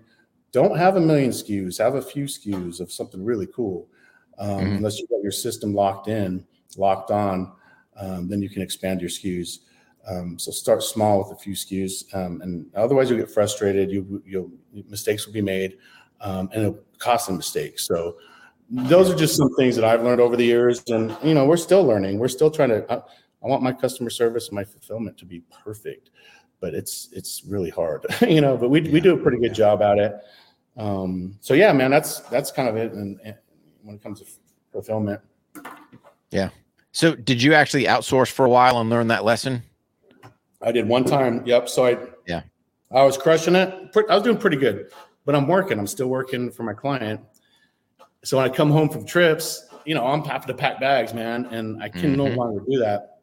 [0.51, 3.87] Don't have a million SKUs, have a few SKUs of something really cool.
[4.37, 4.77] Um, Mhm.
[4.79, 7.53] Unless you got your system locked in, locked on,
[7.95, 9.59] um, then you can expand your SKUs.
[10.07, 13.91] Um, so start small with a few SKUs, um, and otherwise you'll get frustrated.
[13.91, 14.51] You, you'll
[14.89, 15.77] mistakes will be made,
[16.21, 17.85] um, and it'll cost them mistakes.
[17.85, 18.17] So
[18.69, 21.57] those are just some things that I've learned over the years, and you know we're
[21.57, 22.19] still learning.
[22.19, 22.91] We're still trying to.
[22.91, 22.95] I,
[23.43, 26.11] I want my customer service and my fulfillment to be perfect,
[26.59, 28.55] but it's it's really hard, you know.
[28.55, 30.15] But we we do a pretty good job at it.
[30.77, 32.93] Um, so yeah, man, that's that's kind of it.
[32.93, 33.35] And, and
[33.83, 34.27] when it comes to
[34.71, 35.19] fulfillment,
[36.31, 36.49] yeah.
[36.91, 39.63] So, did you actually outsource for a while and learn that lesson?
[40.67, 41.43] I did one time.
[41.45, 41.69] Yep.
[41.69, 42.41] So I Yeah.
[42.91, 43.73] I was crushing it.
[44.09, 44.91] I was doing pretty good,
[45.25, 45.79] but I'm working.
[45.79, 47.21] I'm still working for my client.
[48.25, 51.45] So when I come home from trips, you know, I'm having to pack bags, man,
[51.45, 52.35] and I can no Mhm.
[52.35, 53.19] longer do that.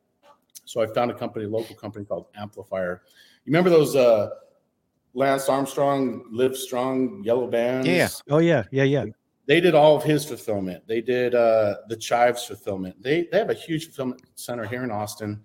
[0.65, 3.03] So I found a company, a local company called Amplifier.
[3.45, 4.31] You remember those uh
[5.13, 7.87] Lance Armstrong, Live Strong yellow bands?
[7.87, 8.09] Yeah.
[8.31, 8.65] Oh, yeah.
[8.71, 8.85] Yeah.
[8.85, 9.05] Yeah.
[9.47, 10.87] They did all of his fulfillment.
[10.87, 13.03] They did uh the Chives fulfillment.
[13.03, 15.45] They they have a huge fulfillment center here in Austin.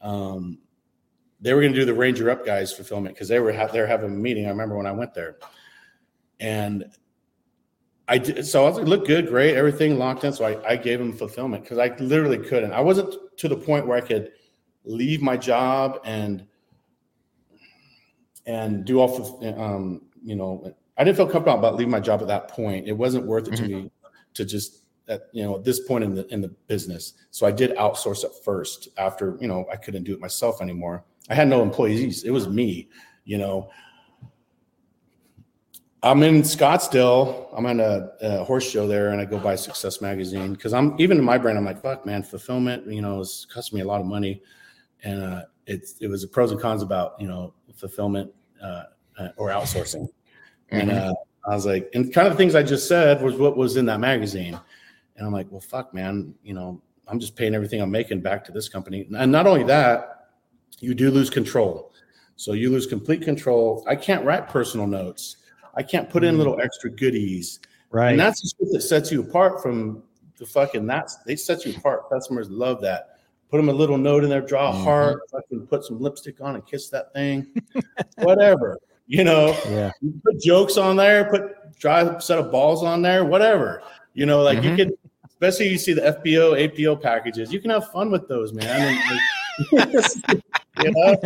[0.00, 0.58] Um
[1.44, 3.86] they were going to do the Ranger Up guys fulfillment because they were ha- they're
[3.86, 4.46] having a meeting.
[4.46, 5.36] I remember when I went there,
[6.40, 6.86] and
[8.08, 8.46] I did.
[8.46, 10.32] So I was like, look good, great, everything locked in.
[10.32, 12.72] So I, I gave them fulfillment because I literally couldn't.
[12.72, 14.32] I wasn't to the point where I could
[14.84, 16.46] leave my job and
[18.46, 22.28] and do all um you know I didn't feel comfortable about leaving my job at
[22.28, 22.88] that point.
[22.88, 23.90] It wasn't worth it to me
[24.32, 27.12] to just at you know at this point in the in the business.
[27.30, 31.04] So I did outsource it first after you know I couldn't do it myself anymore.
[31.30, 32.24] I had no employees.
[32.24, 32.88] It was me,
[33.24, 33.70] you know.
[36.02, 37.48] I'm in Scottsdale.
[37.56, 40.94] I'm on a, a horse show there, and I go buy Success Magazine because I'm
[41.00, 41.56] even in my brand.
[41.56, 42.86] I'm like, fuck, man, fulfillment.
[42.86, 44.42] You know, it's costing me a lot of money,
[45.02, 48.30] and uh, it's it was the pros and cons about you know fulfillment
[48.62, 48.82] uh,
[49.18, 50.08] uh, or outsourcing.
[50.70, 51.10] And Mhm.
[51.10, 51.14] uh,
[51.46, 53.86] I was like, and kind of the things I just said was what was in
[53.86, 54.60] that magazine.
[55.16, 58.44] And I'm like, well, fuck, man, you know, I'm just paying everything I'm making back
[58.46, 59.06] to this company.
[59.16, 60.13] And not only that,
[60.80, 61.92] you do lose control.
[62.36, 63.84] So you lose complete control.
[63.86, 65.36] I can't write personal notes.
[65.76, 66.38] I can't put in Mm.
[66.38, 67.60] little extra goodies.
[67.90, 68.10] Right.
[68.10, 70.02] And that's the that sets you apart from
[70.38, 72.08] the fucking that's they set you apart.
[72.10, 73.18] Customers love that.
[73.50, 74.82] Put them a little note in there, draw a Mhm.
[74.82, 77.46] heart, fucking put some lipstick on and kiss that thing.
[78.18, 78.78] Whatever.
[79.06, 79.92] You know, yeah.
[80.00, 83.82] you put jokes on there, put try a set of balls on there, whatever.
[84.14, 84.64] You know, like Mhm.
[84.70, 84.92] you could,
[85.28, 88.66] especially you see the FPO, APO packages, you can have fun with those, man.
[88.66, 89.20] And, like,
[89.72, 91.16] you know,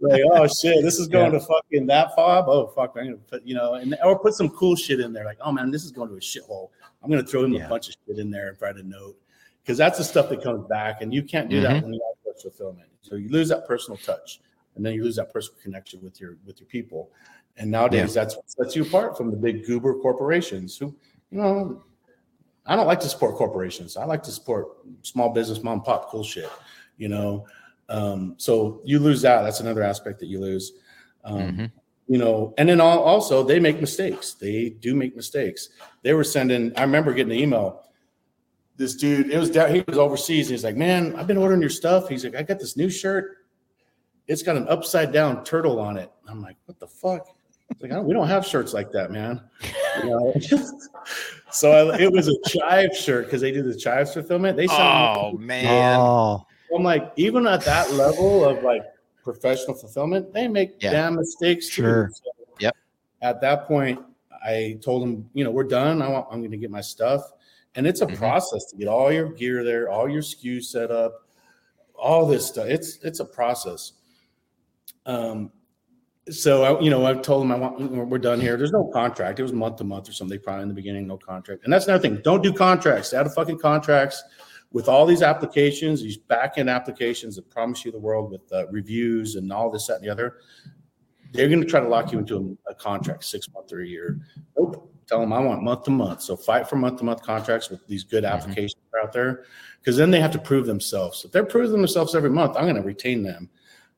[0.00, 2.46] like oh shit, this is going to fucking that fob.
[2.48, 5.24] Oh fuck, I'm gonna put you know, and or put some cool shit in there,
[5.24, 6.70] like oh man, this is going to a shithole.
[7.02, 7.66] I'm gonna throw in Yeah.
[7.66, 9.16] a bunch of shit in there and write a note
[9.62, 11.84] because that's the stuff that comes back, and you can't do that mm-hmm.
[11.84, 12.88] when you have fulfillment.
[13.00, 14.40] So you lose that personal touch,
[14.76, 17.10] and then you lose that personal connection with your with your people.
[17.56, 20.86] And nowadays, that's what sets you apart from the big goober corporations who,
[21.30, 21.84] you know,
[22.66, 23.96] I don't like to support corporations.
[23.96, 26.50] I like to support small business, mom pop, cool shit,
[26.96, 27.46] you know.
[27.88, 29.42] Um, so you lose that.
[29.42, 30.72] That's another aspect that you lose.
[31.24, 31.72] Um, Mhm.
[32.06, 34.34] You know, and then al- also they make mistakes.
[34.34, 35.70] They do make mistakes.
[36.02, 36.70] They were sending.
[36.76, 37.80] I remember getting an email.
[38.76, 39.74] This dude, it was down.
[39.74, 40.48] He was overseas.
[40.48, 43.38] He's like, "Man, I've been ordering your stuff." He's like, "I got this new shirt.
[44.26, 47.26] It's got an upside down turtle on it." I'm like, "What the fuck?"
[47.70, 49.40] It's like, "I don't- we don't have shirts like that, man.
[50.02, 50.34] You know?
[51.50, 54.56] so I, it was a chive shirt because they do the chives fulfillment.
[54.58, 55.98] They sent me- Oh man.
[56.00, 58.82] Oh, I'm like, even at that level of like
[59.22, 60.92] professional fulfillment, they make Yeah.
[60.92, 61.66] damn mistakes.
[61.68, 61.72] too.
[61.82, 62.10] Sure.
[62.12, 62.76] So Yep.
[63.22, 64.00] At that point,
[64.44, 66.02] I told them, you know, we're done.
[66.02, 67.32] I want, I'm going to get my stuff,
[67.74, 68.16] and it's a Mhm.
[68.16, 71.26] process to get all your gear there, all your SKUs set up,
[71.94, 72.66] all this stuff.
[72.68, 73.92] It's it's a process.
[75.06, 75.50] Um,
[76.30, 78.56] so I, you know, I told them I want we're done here.
[78.56, 79.38] There's no contract.
[79.38, 80.36] It was month to month or something.
[80.36, 81.64] They Probably in the beginning, no contract.
[81.64, 82.20] And that's another thing.
[82.22, 83.12] Don't do contracts.
[83.14, 84.22] Out of fucking contracts
[84.74, 88.66] with all these applications, these back end applications that promise you the world with uh,
[88.70, 90.38] reviews and all this, that, and the other.
[91.32, 93.86] They're going to try to lock you into a, a contract, six months or a
[93.86, 94.18] year.
[94.58, 94.90] Nope.
[95.06, 96.22] Tell them I want month to month.
[96.22, 98.32] So fight for month to month contracts with these good Mhm.
[98.32, 99.44] applications are out there,
[99.80, 101.24] because then they have to prove themselves.
[101.24, 103.48] If they're proving themselves every month, I'm going to retain them.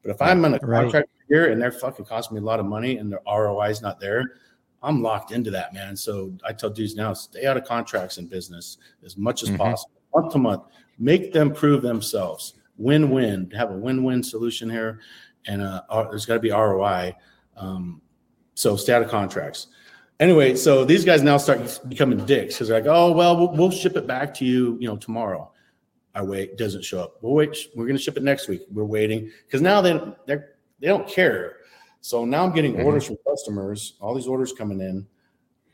[0.02, 0.82] But if I'm in a Right.
[0.82, 3.80] contract here and they're fucking costing me a lot of money and their ROI is
[3.80, 4.22] not there,
[4.82, 5.96] I'm locked into that, man.
[5.96, 9.56] So I tell dudes now, stay out of contracts in business as much as Mhm.
[9.58, 10.62] possible, month to month.
[10.98, 12.54] Make them prove themselves.
[12.78, 13.50] Win-win.
[13.52, 15.00] Have a win-win solution here,
[15.46, 17.14] and uh, uh, there's got to be ROI.
[17.56, 18.00] Um,
[18.54, 19.68] so of contracts.
[20.18, 23.70] Anyway, so these guys now start becoming dicks because they're like, "Oh well, well, we'll
[23.70, 25.50] ship it back to you, you know, tomorrow."
[26.14, 27.16] I wait, doesn't show up.
[27.20, 27.54] We'll wait.
[27.74, 28.62] We're going to ship it next week.
[28.72, 29.92] We're waiting because now they
[30.26, 30.36] they
[30.80, 31.58] they don't care.
[32.00, 32.84] So now I'm getting Mhm.
[32.84, 35.06] orders from customers, all these orders coming in,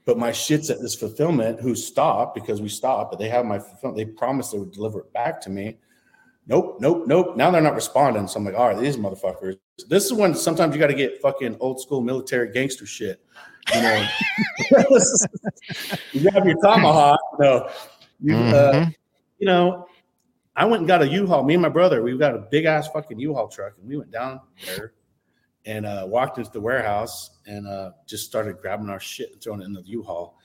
[0.05, 3.59] but my shit's at this fulfillment who stopped because we stopped, but they have my
[3.59, 3.97] fulfillment.
[3.97, 5.77] They promised they would deliver it back to me.
[6.49, 7.37] Nope, nope, nope.
[7.37, 8.27] Now they're not responding.
[8.27, 9.59] So I'm like, all right, these motherfuckers.
[9.89, 13.25] This is when sometimes you got to get fucking old school military gangster shit.
[13.73, 14.07] You know,
[16.13, 17.21] you grab your tomahawk.
[18.21, 18.95] You, uh, Mhm.
[19.39, 19.87] you know,
[20.57, 21.45] I went and got a U-Haul.
[21.45, 24.11] Me and my brother, we got a big ass fucking U-Haul truck, and we went
[24.11, 24.95] down there
[25.65, 29.61] and uh, walked into the warehouse and uh, just started grabbing our shit and throwing
[29.63, 30.37] it in the U-Haul.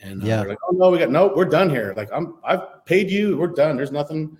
[0.00, 0.42] And uh, Yeah.
[0.42, 1.94] like, oh no, we got no, we're done here.
[1.96, 3.76] Like I'm, I've paid you, we're done.
[3.76, 4.36] There's nothing.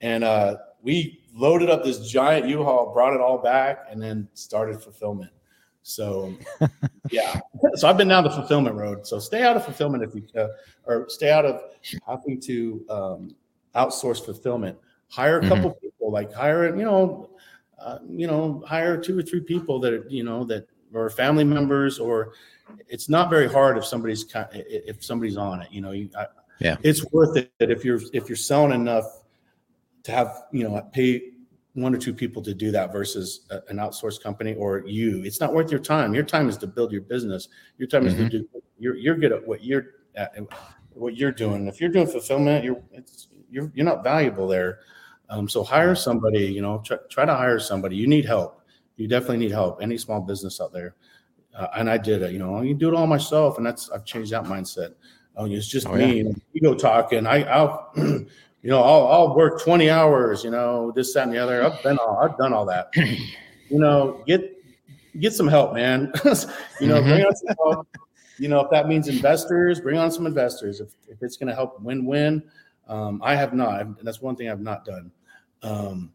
[0.00, 4.80] And uh, we loaded up this giant U-Haul, brought it all back, and then started
[4.82, 5.30] fulfillment.
[5.82, 6.34] So
[7.10, 7.40] yeah,
[7.76, 9.06] so I've been down the fulfillment road.
[9.06, 10.48] So stay out of fulfillment if you uh,
[10.84, 11.62] or stay out of
[12.06, 13.34] having to um,
[13.74, 14.76] outsource fulfillment.
[15.08, 15.48] Hire a Mhm.
[15.48, 17.30] couple people, like hire you know,
[17.80, 21.44] uh, you know, hire two or three people that are, you know that are family
[21.44, 22.32] members, or
[22.88, 25.68] it's not very hard if somebody's if somebody's on it.
[25.70, 26.26] You know, you, I,
[26.60, 26.76] Yeah.
[26.82, 29.24] it's worth it if you're if you're selling enough
[30.04, 31.32] to have you know pay
[31.74, 35.22] one or two people to do that versus a, an outsourced company or you.
[35.24, 36.14] It's not worth your time.
[36.14, 37.48] Your time is to build your business.
[37.78, 38.48] Your time is to do.
[38.78, 39.86] You're you're good at what you're
[40.16, 40.36] at,
[40.94, 41.66] what you're doing.
[41.68, 44.80] If you're doing fulfillment, you're it's you're you're not valuable there.
[45.30, 46.46] Um, so hire somebody.
[46.46, 47.96] You know, try, try to hire somebody.
[47.96, 48.62] You need help.
[48.96, 49.80] You definitely need help.
[49.82, 50.94] Any small business out there.
[51.54, 52.32] Uh, and I did it.
[52.32, 54.94] You know, you do it all myself, and that's I've changed that mindset.
[55.36, 56.24] Oh, it's just Oh, me.
[56.52, 57.26] You go talking.
[57.26, 58.26] I, I'll, you
[58.62, 60.44] know, I'll, I'll work twenty hours.
[60.44, 61.64] You know, this, that, and the other.
[61.64, 62.90] I've been all, I've done all that.
[62.96, 64.56] you know, get
[65.20, 66.12] get some help, man.
[66.80, 67.88] you know, bring on some help.
[68.38, 70.80] You know, if that means investors, bring on some investors.
[70.80, 72.42] If, if it's going to help win-win,
[72.86, 73.80] um, I have not.
[73.80, 75.10] And that's one thing I've not done.
[75.62, 76.12] Um,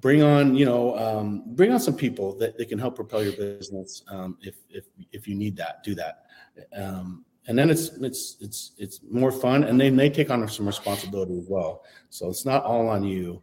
[0.00, 3.32] bring on, you know, um, bring on some people that, that can help propel your
[3.32, 4.02] business.
[4.08, 6.26] Um, if if if you need that, do that.
[6.74, 10.66] Um, and then it's it's it's it's more fun, and then they take on some
[10.66, 11.82] responsibility as well.
[12.10, 13.42] So it's not all on you,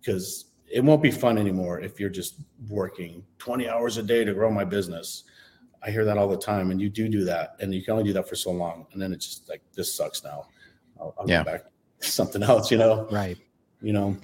[0.00, 4.34] because it won't be fun anymore if you're just working 20 hours a day to
[4.34, 5.24] grow my business.
[5.82, 8.04] I hear that all the time, and you do do that, and you can only
[8.04, 10.48] do that for so long, and then it's just like this sucks now.
[11.00, 11.44] I'll, I'll Yeah.
[11.44, 11.64] go back
[12.00, 13.06] to something else, you know.
[13.10, 13.38] Right.
[13.80, 14.16] You know,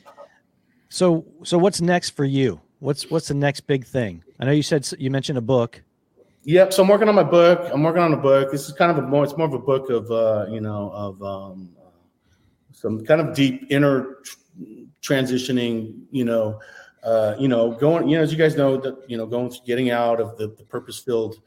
[0.88, 2.60] So so what's next for you?
[2.80, 4.22] What's what's the next big thing?
[4.38, 5.82] I know you said you mentioned a book.
[6.44, 6.72] Yep.
[6.74, 7.70] So I'm working on my book.
[7.72, 8.52] I'm working on a book.
[8.52, 9.24] This is kind of a more.
[9.24, 11.70] It's more of a book of uh, you know of um,
[12.72, 14.36] some kind of deep inner tr-
[15.00, 16.02] transitioning.
[16.10, 16.60] You know,
[17.02, 18.08] uh, you know, going.
[18.08, 20.64] You know, as you guys know that you know going getting out of the, the
[20.64, 21.40] purpose filled,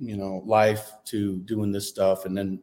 [0.00, 2.60] you know, life to doing this stuff, and then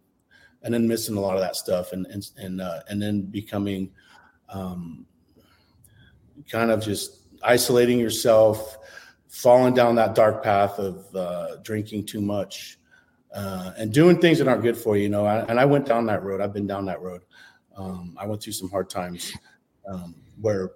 [0.63, 3.89] and then missing a lot of that stuff, and and and uh, and then becoming
[4.51, 5.05] um,
[6.49, 8.77] kind of just isolating yourself
[9.27, 12.77] falling down that dark path of uh, drinking too much
[13.33, 15.03] uh, and doing things that aren't good for you.
[15.03, 16.41] You know, I, and I went down that road.
[16.41, 17.21] I've been down that road.
[17.77, 19.31] Um, I went through some hard times
[19.87, 20.71] um, where,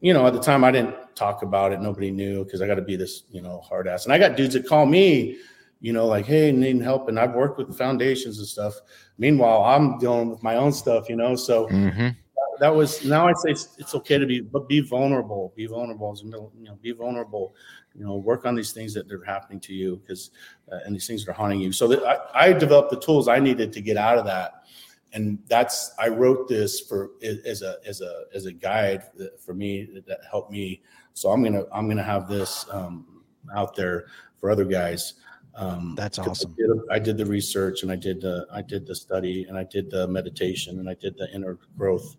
[0.00, 1.80] you know, at the time I didn't talk about it.
[1.80, 4.04] Nobody knew because I got to be this, you know, hard ass.
[4.04, 5.36] And I got dudes that call me,
[5.80, 7.08] you know, like, hey, needing help.
[7.08, 8.74] And I've worked with foundations and stuff.
[9.18, 11.36] Meanwhile, I'm dealing with my own stuff, you know.
[11.36, 12.16] So Mhm.
[12.60, 15.52] That was now I say it's, it's okay to be, but be vulnerable.
[15.56, 16.16] Be vulnerable.
[16.22, 17.54] You know, be vulnerable.
[17.94, 20.30] You know, work on these things that are happening to you because,
[20.70, 21.72] uh, and these things that are haunting you.
[21.72, 24.64] So I, I developed the tools I needed to get out of that,
[25.12, 29.04] and that's I wrote this for as a as a as a guide
[29.38, 30.82] for me that helped me.
[31.14, 33.22] So I'm gonna I'm gonna have this um,
[33.54, 34.06] out there
[34.38, 35.14] for other guys
[35.58, 36.52] Um, That's awesome.
[36.52, 39.58] I did, I did the research and I did the I did the study and
[39.58, 42.16] I did the meditation and I did the inner growth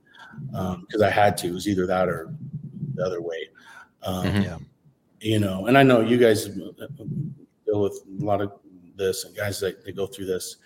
[0.51, 1.47] because I had to.
[1.47, 2.33] It was either that or
[2.95, 3.47] the other way.
[4.03, 4.43] Um, Mhm.
[4.43, 4.57] Yeah.
[5.21, 8.51] You know, and I know you guys deal with a lot of
[8.97, 10.57] this and guys that they go through this,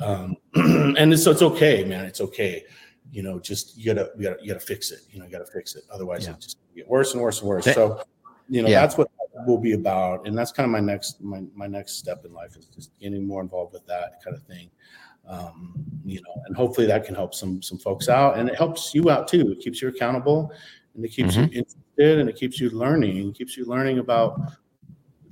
[0.00, 2.04] um, and so it's okay, man.
[2.04, 2.64] It's okay.
[3.12, 5.00] You know, just you gotta you gotta you gotta fix it.
[5.10, 5.84] You know, you gotta fix it.
[5.90, 6.32] Otherwise, Yeah.
[6.32, 7.64] it just get worse and worse and worse.
[7.64, 8.02] That- so,
[8.48, 8.80] you know, Yeah.
[8.82, 9.10] that's what
[9.46, 12.56] will be about, and that's kind of my next my my next step in life
[12.56, 14.70] is just getting more involved with that kind of thing.
[15.28, 15.74] Um,
[16.04, 19.10] you know, and hopefully that can help some some folks out, and it helps you
[19.10, 19.52] out too.
[19.52, 20.52] It keeps you accountable,
[20.94, 23.28] and it keeps you interested, and it keeps you learning.
[23.28, 24.40] It keeps you learning about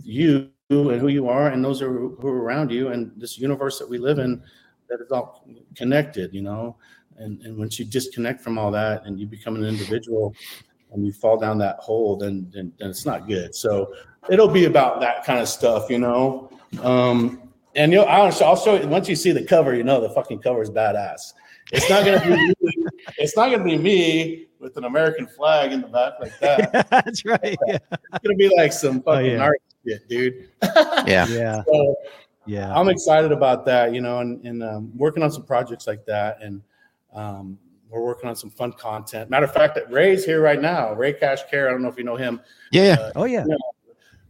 [0.03, 3.79] you and who you are, and those are who are around you, and this universe
[3.79, 4.43] that we live in
[4.89, 5.45] that is all
[5.75, 6.33] connected.
[6.35, 6.77] You know,
[7.17, 10.35] and and once you disconnect from all that and you become an individual
[10.93, 13.93] and you fall down that hole then then, then it's not good so
[14.31, 16.51] it'll be about that kind of stuff you know
[16.83, 17.43] um
[17.75, 20.11] and you know, I'll, I'll show you once you see the cover you know the
[20.11, 21.35] fucking cover is badass
[21.73, 22.55] it's not gonna be me,
[23.19, 27.25] it's not gonna be me with an american flag in the back like that That's
[27.25, 27.57] right.
[27.67, 27.79] Yeah.
[27.93, 29.39] it's gonna be like some Oh, fucking yeah.
[29.43, 31.27] art shit dude Yeah.
[31.29, 31.63] Yeah.
[31.65, 31.97] so
[32.47, 32.75] Yeah.
[32.75, 36.41] I'm excited about that, you know, and, and um, working on some projects like that.
[36.41, 36.63] And
[37.13, 37.59] um,
[37.91, 39.31] we're working on some fun content.
[39.31, 40.93] Matter of fact, that Ray's here right now.
[40.95, 41.69] Ray Cash Care.
[41.69, 42.41] I don't know if you know him.
[42.73, 42.85] Yeah.
[42.85, 42.93] Yeah.
[42.95, 43.45] Uh, Oh yeah.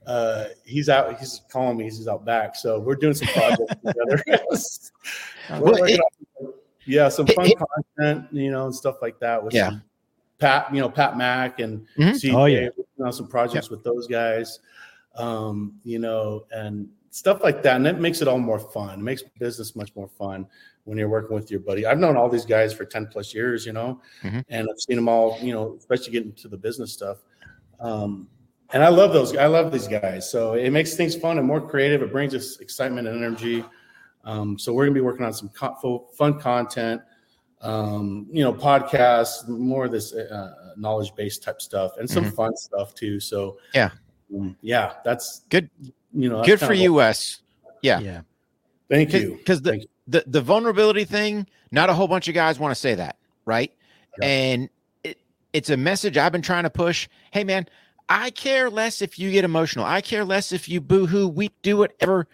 [0.06, 1.18] uh, he's out.
[1.18, 1.84] He's calling me.
[1.84, 2.56] He's out back.
[2.56, 4.22] So we're doing some projects together.
[5.50, 6.00] We're Well, it-
[6.40, 6.52] on
[6.86, 7.58] yeah, some fun it-
[7.96, 9.42] content, you know, and stuff like that.
[9.42, 9.72] With Yeah.
[10.38, 12.14] Pat, you know, Pat Mack and Mhm.
[12.14, 12.68] CJ, Oh, yeah.
[12.76, 14.60] working on some projects with those guys,
[15.16, 17.76] um, you know, and stuff like that.
[17.76, 19.00] And it makes it all more fun.
[19.00, 20.46] It makes business much more fun
[20.84, 21.86] when you're working with your buddy.
[21.86, 24.44] I've known all these guys for 10 plus years, you know, Mhm.
[24.48, 27.18] and I've seen them all, you know, especially getting to the business stuff.
[27.80, 28.28] Um,
[28.72, 29.36] and I love those.
[29.36, 30.30] I love these guys.
[30.30, 32.02] So it makes things fun and more creative.
[32.02, 33.64] It brings us excitement and energy.
[34.24, 37.00] Um, so we're gonna be working on some co- fun content,
[37.62, 42.34] um, you know, podcasts, more of this uh, knowledge-based type stuff, and some Mhm.
[42.34, 43.20] fun stuff too.
[43.20, 43.90] So Yeah.
[44.34, 45.70] um, yeah, that's Good.
[46.14, 47.40] You know, Good kinda for what- you, Wes.
[47.82, 48.00] Yeah.
[48.00, 48.20] Yeah.
[48.90, 49.36] Thank you.
[49.36, 49.86] Because the, you.
[50.06, 53.72] the the vulnerability thing, not a whole bunch of guys want to say that, right?
[54.20, 54.26] Yeah.
[54.26, 54.70] And
[55.04, 55.18] it,
[55.52, 57.08] it's a message I've been trying to push.
[57.30, 57.66] Hey, man,
[58.08, 59.84] I care less if you get emotional.
[59.84, 62.26] I care less if you boo-hoo, weep, do whatever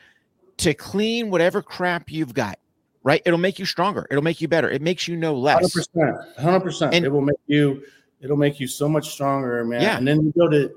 [0.58, 2.58] to clean whatever crap you've got.
[3.02, 3.20] Right?
[3.26, 4.06] It'll make you stronger.
[4.10, 4.70] It'll make you better.
[4.70, 5.72] It makes you know Hundred less.
[5.74, 6.94] percent, hundred percent.
[6.94, 7.82] And- It will make you.
[8.20, 9.82] It'll make you so much stronger, man.
[9.82, 9.98] Yeah.
[9.98, 10.72] And then you go to,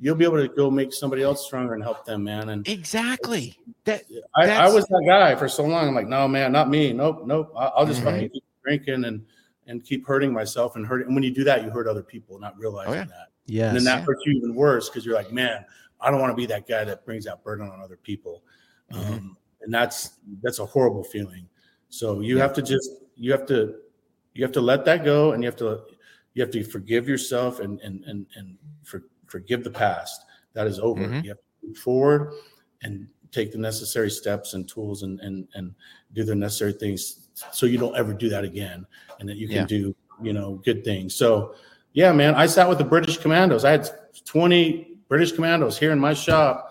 [0.00, 2.48] you'll be able to go make somebody else stronger and help them, man.
[2.48, 3.56] And Exactly.
[3.84, 5.88] That I, I was that guy for so long.
[5.88, 6.92] I'm like, no, man, not me.
[6.92, 7.52] Nope, nope.
[7.56, 8.32] I'll just fucking Right.
[8.32, 9.24] keep drinking and
[9.66, 11.06] and keep hurting myself and hurting.
[11.06, 13.04] And when you do that, you hurt other people, not realizing Oh, yeah.
[13.04, 13.28] that.
[13.46, 13.68] Yes.
[13.68, 14.04] And then that Yeah.
[14.04, 15.64] hurts you even worse because you're like, man,
[16.00, 18.42] I don't want to be that guy that brings that burden on other people.
[18.92, 18.96] Mhm.
[19.18, 21.46] Um, and that's that's a horrible feeling.
[21.88, 22.42] So you Yeah.
[22.42, 23.76] have to just you have to
[24.34, 25.82] you have to let that go, and you have to
[26.34, 30.26] you have to forgive yourself and and and and for, forgive the past.
[30.52, 31.00] That is over.
[31.02, 31.22] Mhm.
[31.24, 32.32] You have to move forward
[32.82, 35.74] and take the necessary steps and tools and and and
[36.12, 38.84] do the necessary things so you don't ever do that again,
[39.20, 39.66] and that you can Yeah.
[39.66, 41.14] do you know good things.
[41.14, 41.54] So
[41.92, 43.64] yeah, man, I sat with the British Commandos.
[43.64, 43.88] I had
[44.24, 46.70] 20 British Commandos here in my shop,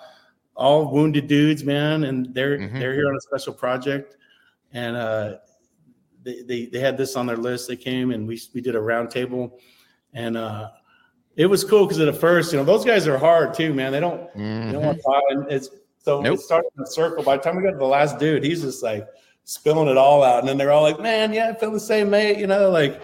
[0.55, 2.79] all wounded dudes, man, and they're Mhm.
[2.79, 4.17] they're here on a special project,
[4.73, 5.37] and uh,
[6.23, 7.67] they, they they had this on their list.
[7.69, 9.59] They came and we we did a round table,
[10.13, 10.69] and uh,
[11.39, 13.93] it was cool because at first, you know, those guys are hard too, man.
[13.93, 15.69] They don't they don't want to talk, and it's
[16.03, 16.37] so Nope.
[16.37, 17.23] it started in a circle.
[17.23, 19.07] By the time we got to the last dude, he's just like
[19.45, 22.09] spilling it all out, and then they're all like, "Man, yeah, I feel the same,
[22.09, 23.01] mate." You know, like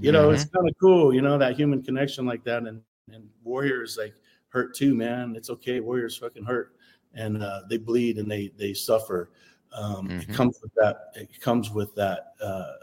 [0.00, 2.62] you know, it's kind of cool, you know, that human connection like that.
[2.62, 2.80] And
[3.12, 4.14] and warriors like
[4.50, 5.34] hurt too, man.
[5.34, 5.80] It's okay.
[5.80, 6.76] Warriors fucking hurt,
[7.14, 9.30] and uh, they bleed and they they suffer.
[9.72, 10.22] Um, Mhm.
[10.22, 11.10] It comes with that.
[11.16, 12.34] It comes with that.
[12.40, 12.74] Uh,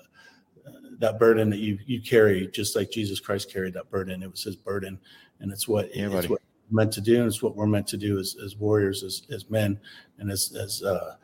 [1.00, 4.22] that burden that you you carry, just like Jesus Christ carried that burden.
[4.24, 5.00] It was His burden,
[5.40, 7.88] and it's what Yeah, it's what we're meant to do, and it's what we're meant
[7.88, 9.80] to do as, as warriors, as, as men,
[10.20, 11.16] and as as uh,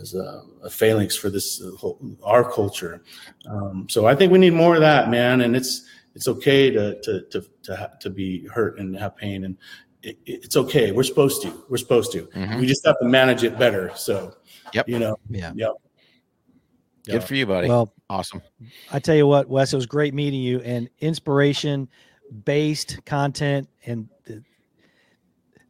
[0.00, 3.02] as uh, a phalanx for this uh, whole, our culture.
[3.48, 5.40] Um, so I think we need more of that, man.
[5.42, 9.44] And it's it's okay to to to to, ha- to be hurt and have pain,
[9.44, 9.56] and
[10.02, 10.92] it, it's okay.
[10.92, 11.64] We're supposed to.
[11.68, 12.26] We're supposed to.
[12.26, 12.60] Mhm.
[12.60, 13.90] We just have to manage it better.
[13.96, 14.36] So,
[14.74, 14.88] Yep.
[14.88, 15.52] you know, Yeah.
[15.54, 15.72] Yep.
[17.06, 17.68] Good for you, buddy.
[17.68, 18.42] Well, awesome.
[18.90, 21.88] I tell you what, Wes, it was great meeting you and inspiration
[22.44, 23.68] based content.
[23.84, 24.42] And the,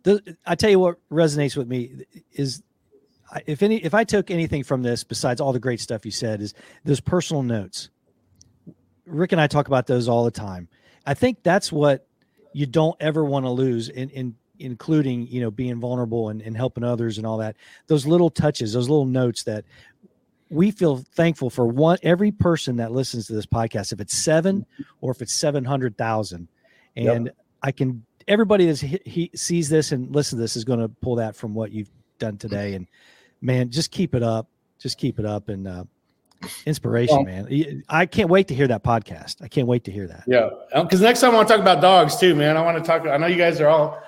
[0.04, 2.62] the, I tell you what resonates with me is
[3.46, 6.40] if any, if I took anything from this besides all the great stuff you said
[6.40, 6.54] is
[6.84, 7.90] those personal notes.
[9.06, 10.68] Rick and I talk about those all the time.
[11.04, 12.06] I think that's what
[12.52, 16.56] you don't ever want to lose in, in including you know being vulnerable and, and
[16.56, 17.56] helping others and all that
[17.88, 19.64] those little touches those little notes that
[20.50, 24.66] we feel thankful for one every person that listens to this podcast if it's seven
[25.00, 26.48] or if it's 700,000
[26.96, 27.36] and yep.
[27.62, 31.16] I can everybody that he sees this and listens to this is going to pull
[31.16, 32.74] that from what you've done today.
[32.74, 32.86] And
[33.40, 35.84] man just keep it up just keep it up and uh,
[36.66, 37.82] inspiration well, man.
[37.88, 39.42] I can't wait to hear that podcast.
[39.42, 40.24] I can't wait to hear that.
[40.26, 40.50] Yeah.
[40.74, 42.56] Because next time i want to talk about dogs too man.
[42.56, 44.02] I want to talk i know you guys are all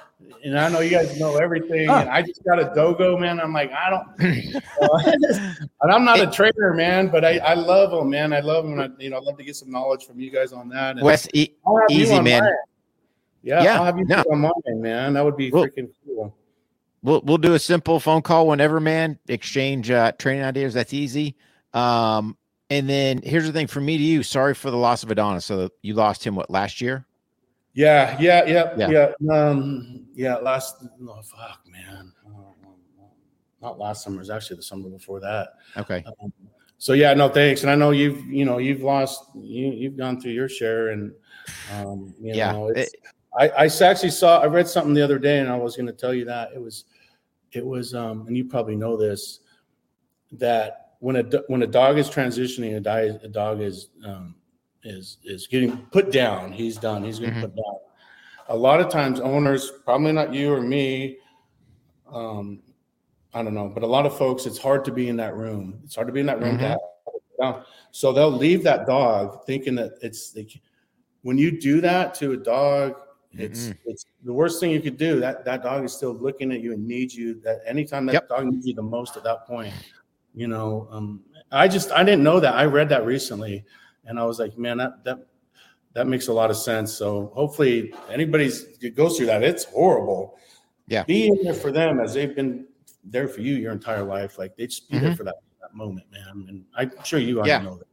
[0.44, 1.88] and I know you guys know everything.
[1.88, 3.40] And I just got a dogo, man.
[3.40, 4.06] I'm like, I don't,
[5.80, 8.32] and I'm not a trainer, man, but I, I love them, man.
[8.32, 8.80] I love them.
[8.80, 10.96] I, you know, I love to get some knowledge from you guys on that.
[10.96, 11.54] And Wes, e-
[11.90, 12.44] easy, man.
[12.44, 12.52] Mine.
[13.42, 14.24] Yeah, yeah, I'll have you no.
[14.30, 15.12] on mine, man.
[15.14, 16.36] That would be we'll, freaking cool.
[17.02, 19.18] We'll we'll do a simple phone call whenever, man.
[19.28, 20.74] Exchange uh, training ideas.
[20.74, 21.36] That's easy.
[21.72, 22.36] Um,
[22.70, 24.24] and then here's the thing for me to you.
[24.24, 25.44] Sorry for the loss of Adonis.
[25.44, 27.06] So you lost him what last year?
[27.76, 29.34] Yeah, yeah, yeah, yeah, yeah.
[29.34, 30.36] Um, yeah.
[30.36, 32.10] Last, oh fuck, man.
[33.60, 34.16] not last summer.
[34.16, 35.48] It was actually the summer before that.
[35.76, 36.02] Okay.
[36.22, 36.32] Um,
[36.78, 37.62] so yeah, no thanks.
[37.62, 41.12] And I know you've, you know, you've lost, you, you've gone through your share, and
[41.74, 42.52] um, you yeah.
[42.52, 43.00] know, it's, it,
[43.38, 45.92] I, I actually saw, I read something the other day, and I was going to
[45.92, 46.84] tell you that it was,
[47.52, 49.40] it was, um, and you probably know this,
[50.32, 54.34] that when a when a dog is transitioning, a, die, a dog is um,
[54.86, 56.52] is is getting put down.
[56.52, 57.04] He's done.
[57.04, 57.42] He's getting mm-hmm.
[57.42, 57.76] put down.
[58.48, 61.18] A lot of times, owners, probably not you or me,
[62.12, 62.62] um,
[63.34, 65.80] I don't know, but a lot of folks, it's hard to be in that room.
[65.84, 66.58] It's hard to be in that room.
[66.58, 67.60] Mm-hmm.
[67.90, 70.52] So they'll leave that dog thinking that it's like,
[71.22, 72.94] when you do that to a dog,
[73.32, 73.90] it's mm-hmm.
[73.90, 75.20] it's the worst thing you could do.
[75.20, 77.40] That that dog is still looking at you and needs you.
[77.42, 78.28] That anytime that yep.
[78.28, 79.74] dog needs you the most at that point,
[80.34, 80.88] you know.
[80.90, 81.20] Um,
[81.52, 82.54] I just I didn't know that.
[82.54, 83.64] I read that recently
[84.06, 85.26] and I was like, man, that that
[85.92, 86.92] that makes a lot of sense.
[86.92, 89.42] So hopefully anybody's goes through that.
[89.42, 90.38] It's horrible.
[90.88, 91.04] Yeah.
[91.04, 92.66] Being there for them as they've been
[93.02, 94.38] there for you your entire life.
[94.38, 95.06] Like they just be mm-hmm.
[95.06, 96.46] there for that, that moment, man.
[96.48, 97.58] And I'm sure you yeah.
[97.58, 97.86] know that.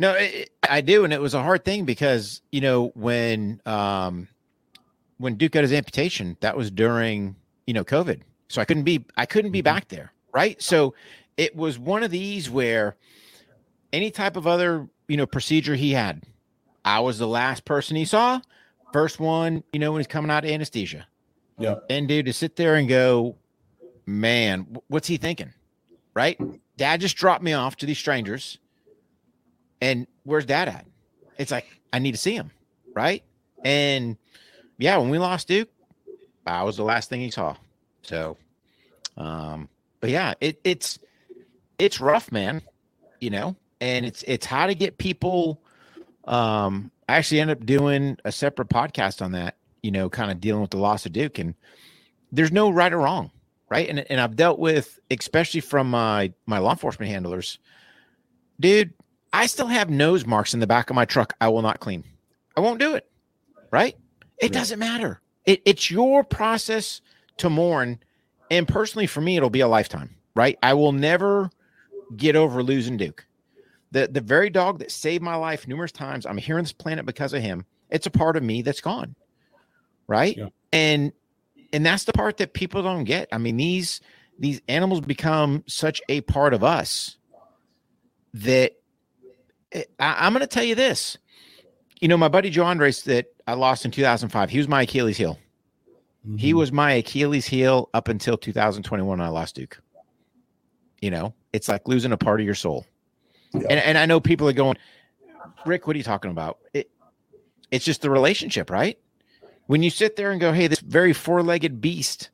[0.00, 4.28] No, it, I do, and it was a hard thing because you know when um
[5.18, 7.34] when Duke got his amputation, that was during
[7.66, 9.64] you know COVID, so I couldn't be I couldn't be mm-hmm.
[9.64, 10.60] back there, right?
[10.62, 10.94] So
[11.36, 12.96] it was one of these where
[13.92, 16.22] any type of other you know procedure he had.
[16.84, 18.40] I was the last person he saw,
[18.92, 21.06] first one, you know, when he's coming out of anesthesia.
[21.58, 21.76] Yeah.
[21.90, 23.36] And dude, to sit there and go,
[24.06, 25.52] man, what's he thinking?
[26.14, 26.40] Right?
[26.76, 28.58] Dad just dropped me off to these strangers.
[29.80, 30.86] And where's dad at?
[31.36, 32.50] It's like, I need to see him.
[32.94, 33.22] Right.
[33.64, 34.16] And
[34.78, 35.68] yeah, when we lost Duke,
[36.46, 37.56] I was the last thing he saw.
[38.02, 38.36] So,
[39.16, 39.68] um,
[40.00, 40.98] but yeah, it, it's,
[41.78, 42.62] it's rough, man.
[43.20, 45.62] You know, and it's it's how to get people
[46.24, 50.40] um I actually end up doing a separate podcast on that, you know, kind of
[50.40, 51.54] dealing with the loss of Duke and
[52.30, 53.30] there's no right or wrong,
[53.70, 53.88] right?
[53.88, 57.58] And and I've dealt with especially from my my law enforcement handlers.
[58.60, 58.92] Dude,
[59.32, 62.04] I still have nose marks in the back of my truck I will not clean.
[62.56, 63.08] I won't do it.
[63.70, 63.96] Right?
[64.38, 65.20] It doesn't matter.
[65.46, 67.00] It, it's your process
[67.38, 67.98] to mourn
[68.50, 70.58] and personally for me it'll be a lifetime, right?
[70.62, 71.50] I will never
[72.16, 73.24] get over losing Duke
[73.90, 77.06] the the very dog that saved my life numerous times i'm here on this planet
[77.06, 79.14] because of him it's a part of me that's gone
[80.08, 80.36] right?
[80.36, 80.48] Yeah.
[80.72, 81.12] and
[81.72, 83.28] and that's the part that people don't get.
[83.30, 84.00] I mean these
[84.38, 87.16] these animals become such a part of us
[88.34, 88.72] that
[89.72, 91.16] eh, I, i'm going to tell you this.
[92.00, 95.16] You know my buddy joe andres that i lost in 2005 he was my achilles
[95.16, 95.38] heel.
[96.26, 96.36] Mm-hmm.
[96.36, 99.80] he was my achilles heel up until 2021 when i lost duke.
[101.00, 102.86] You know it's like losing a part of your soul
[103.52, 104.76] and, and I know people are going,
[105.66, 106.58] Rick, what are you talking about?
[106.72, 106.90] It,
[107.70, 108.98] it's just the relationship, right?
[109.66, 112.30] When you sit there and go, hey, this very four legged beast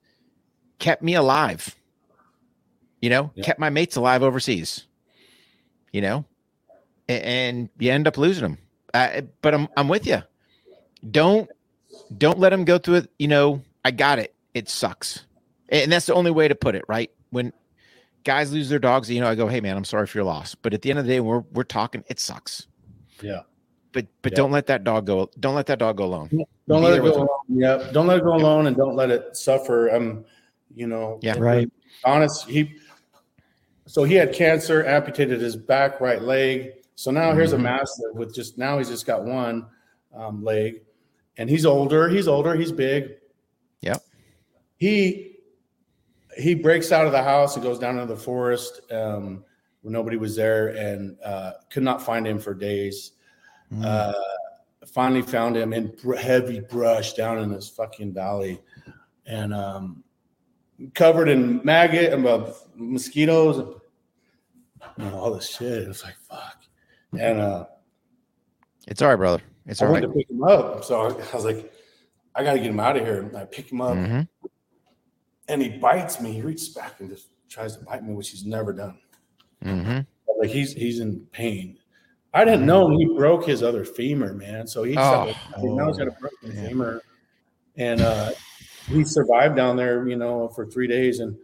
[0.78, 1.74] kept me alive,
[3.00, 3.44] you know, yeah.
[3.44, 4.86] kept my mates alive overseas,
[5.92, 6.24] you know,
[7.08, 8.58] and, and you end up losing them.
[8.92, 10.22] Uh, but I'm, I'm with you.
[11.10, 11.50] Don't,
[12.16, 13.10] don't let them go through it.
[13.18, 14.34] You know, I got it.
[14.54, 15.26] It sucks.
[15.68, 17.10] And that's the only way to put it, right?
[17.30, 17.52] When
[18.24, 20.54] guys lose their dogs, you know, I go, "Hey, man, I'm sorry for your loss."
[20.54, 22.04] But at the end of the day, we're we're talking.
[22.08, 22.66] It sucks.
[23.22, 23.42] Yeah.
[23.92, 24.36] But but yeah.
[24.36, 25.30] don't let that dog go.
[25.38, 26.28] Don't let that dog go alone.
[26.66, 27.28] Don't Be let it go alone.
[27.48, 27.90] Yeah.
[27.92, 29.94] Don't let it go alone, and don't let it suffer.
[29.94, 30.24] Um,
[30.74, 31.20] you know.
[31.22, 31.38] Yeah.
[31.38, 31.70] Right.
[32.04, 32.48] Honest.
[32.48, 32.76] He.
[33.86, 36.72] So he had cancer, amputated his back right leg.
[36.96, 37.38] So now mm-hmm.
[37.38, 37.64] here's a mm-hmm.
[37.64, 39.66] mastiff with just now he's just got one
[40.14, 40.82] um, leg,
[41.36, 42.08] and he's older.
[42.08, 42.54] He's older.
[42.54, 43.16] He's big.
[43.82, 44.02] Yep.
[44.78, 45.33] He
[46.36, 49.44] he breaks out of the house and goes down into the forest um,
[49.82, 53.12] where nobody was there and uh, could not find him for days.
[53.72, 53.84] Mm.
[53.84, 54.12] Uh,
[54.86, 58.60] finally found him in heavy brush down in this fucking valley.
[59.26, 60.04] and um,
[60.94, 63.68] covered in maggot and uh, mosquitoes and
[64.98, 65.88] you know, all this shit.
[65.88, 66.56] It's like fuck,
[67.18, 67.64] and uh,
[68.86, 69.42] It's all right, brother.
[69.66, 70.84] It's alright I all went to pick him up.
[70.84, 71.00] So
[71.32, 71.72] I was like,
[72.34, 73.22] I got to get him out of here.
[73.22, 74.28] And I pick him up, Mhm.
[75.48, 76.32] And he bites me.
[76.32, 78.98] He reaches back and just tries to bite me, which he's never done.
[79.62, 80.06] Mhm.
[80.40, 81.78] Like he's he's in pain.
[82.32, 84.66] I didn't know he broke his other femur, man.
[84.66, 85.32] So he Oh.
[85.56, 86.68] now he's got a broken Yeah.
[86.68, 87.02] femur,
[87.76, 88.32] and uh,
[88.88, 91.20] he survived down there, you know, for three days.
[91.20, 91.36] And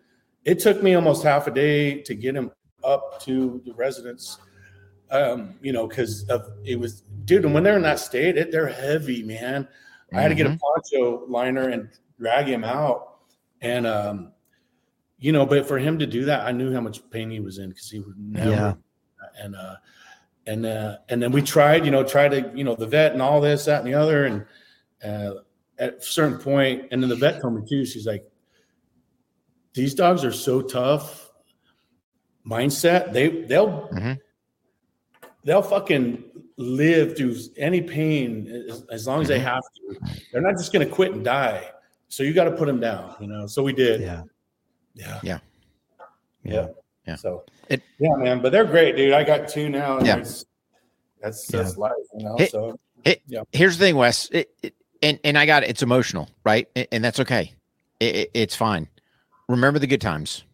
[0.44, 2.51] it took me almost half a day to get him
[2.82, 4.38] up to the residence.
[5.12, 7.44] Um, you know, because of it was, dude.
[7.44, 9.66] And when they're in that state, it, they're heavy, man.
[10.12, 11.88] I had to get a poncho liner and
[12.18, 13.09] drag him out,
[13.61, 14.32] and um,
[15.18, 17.58] you know, but for him to do that, I knew how much pain he was
[17.58, 18.50] in because he would never.
[18.50, 18.74] Yeah.
[19.42, 19.76] And uh,
[20.46, 23.20] and uh, and then we tried, you know, try to, you know, the vet and
[23.20, 24.46] all this, that, and the other, and
[25.04, 25.40] uh,
[25.78, 27.84] at a certain point, and then the vet told me too.
[27.84, 28.24] She's like,
[29.74, 31.30] "These dogs are so tough.
[32.46, 33.12] Mindset.
[33.12, 34.18] They they'll Mhm.
[35.44, 36.24] they'll fucking
[36.56, 39.44] live through any pain as, as long as they Mhm.
[39.44, 40.00] have to.
[40.32, 41.70] They're not just going to quit and die.
[42.11, 43.46] So you got to put them down, you know.
[43.46, 44.00] So we did.
[44.00, 44.24] Yeah.
[44.94, 45.20] Yeah.
[45.22, 45.38] Yeah.
[46.42, 46.66] Yeah.
[47.06, 47.14] yeah.
[47.14, 48.42] So It- yeah, man.
[48.42, 49.12] But they're great, dude.
[49.12, 49.98] I got two now.
[49.98, 50.16] And Yeah.
[50.16, 50.44] it's-
[51.22, 52.36] that's that's life, you know.
[52.36, 52.78] It- so
[53.52, 55.70] Here's the thing, Wes, it, it, and and I got it.
[55.70, 56.68] It's emotional, right?
[56.76, 57.54] And, and that's okay.
[58.00, 58.88] It, it- it's fine.
[59.48, 60.44] Remember the good times,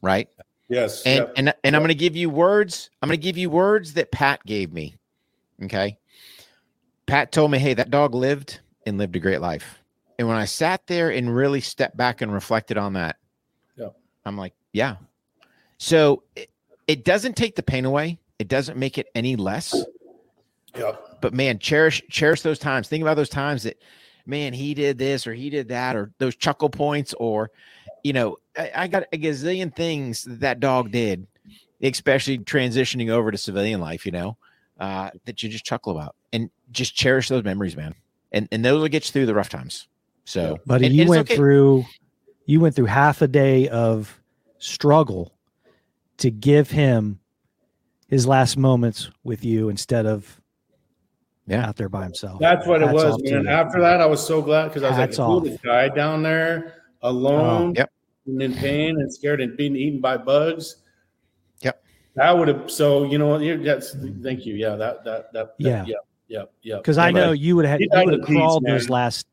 [0.00, 0.28] right?
[0.68, 1.02] yes.
[1.04, 1.32] And yeah.
[1.36, 2.88] and and I'm going to give you words.
[3.02, 4.96] I'm going to give you words that Pat gave me.
[5.62, 5.98] Okay.
[7.06, 9.81] Pat told me, "Hey, that dog lived and lived a great life."
[10.22, 13.16] And when I sat there and really stepped back and reflected on that,
[13.76, 13.88] Yeah.
[14.24, 14.98] I'm like, "Yeah."
[15.78, 16.48] So it,
[16.86, 18.20] it doesn't take the pain away.
[18.38, 19.74] It doesn't make it any less.
[20.76, 21.18] Yep.
[21.20, 22.86] But man, cherish cherish those times.
[22.86, 23.82] Think about those times that,
[24.24, 27.50] man, he did this or he did that or those chuckle points or,
[28.04, 31.26] you know, I, I got a gazillion things that, that dog did,
[31.82, 34.06] especially transitioning over to civilian life.
[34.06, 34.36] You know,
[34.78, 37.96] uh, that you just chuckle about and just cherish those memories, man.
[38.30, 39.88] And and those will get you through the rough times.
[40.24, 41.36] So, Buddy, and- you and went okay.
[41.36, 41.84] through
[42.46, 44.20] you went through half a day of
[44.58, 45.32] struggle
[46.18, 47.20] to give him
[48.08, 50.40] his last moments with you instead of
[51.46, 51.66] Yeah.
[51.68, 52.40] out there by himself.
[52.40, 53.46] That's what it was, man.
[53.46, 55.44] After that, I was so glad because I was Hats like, who off.
[55.44, 57.90] this guy down there alone, Oh, Yep.
[58.26, 60.76] and in pain and scared and being eaten by bugs.
[61.62, 61.82] Yep.
[62.16, 62.70] That would have.
[62.70, 63.40] So you know what?
[63.42, 64.54] you- That's thank you.
[64.54, 64.76] Yeah.
[64.76, 65.32] That that that.
[65.32, 65.84] that Yeah.
[65.86, 65.94] Yeah.
[66.28, 66.44] Yeah.
[66.62, 66.76] Yeah.
[66.78, 69.26] because I know you would have He you would have peace, crawled those last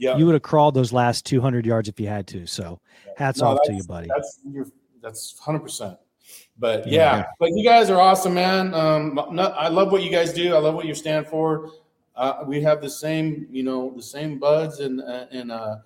[0.00, 0.16] Yeah.
[0.16, 2.46] you would have crawled those last 200 yards if you had to.
[2.46, 2.80] So
[3.16, 4.08] hats No, off to you, buddy.
[4.08, 4.66] That's you're,
[5.02, 5.98] that's hundred percent.
[6.58, 7.18] But Yeah.
[7.18, 8.74] yeah, but you guys are awesome, man.
[8.74, 10.54] Um, no, I love what you guys do.
[10.54, 11.70] I love what you stand for.
[12.16, 15.76] Uh, we have the same, you know, the same buds, and uh, and uh,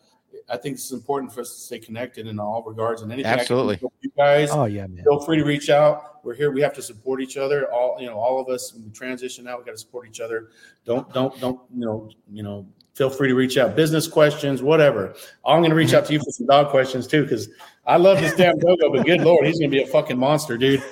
[0.48, 3.02] I think it's important for us to stay connected in all regards.
[3.02, 3.78] And anything, I can Absolutely.
[4.00, 5.04] you guys, Oh yeah, man.
[5.04, 6.24] feel free to reach out.
[6.24, 6.50] We're here.
[6.50, 7.70] We have to support each other.
[7.72, 8.72] All you know, all of us.
[8.74, 10.48] When we transition out, we got to support each other.
[10.84, 12.66] Don't don't don't you know you know.
[12.94, 13.74] Feel free to reach out.
[13.74, 15.14] Business questions, whatever.
[15.44, 17.48] I'm going to reach out to you for some dog questions too, because
[17.86, 18.92] I love this damn dogo.
[18.92, 20.82] But good lord, he's going to be a fucking monster, dude.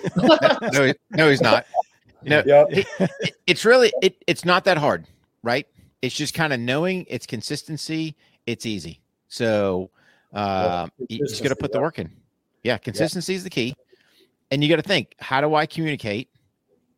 [0.72, 1.64] no, no, he's not.
[2.24, 2.66] You know, Yep.
[2.70, 5.06] it- it's really it, it's not that hard,
[5.42, 5.66] right?
[6.02, 8.16] It's just kind of knowing it's consistency.
[8.46, 9.00] It's easy.
[9.28, 9.90] So
[10.32, 12.10] uh, you just got to put the work in.
[12.64, 13.74] Yeah, consistency is the key.
[14.50, 16.28] And you got to think, how do I communicate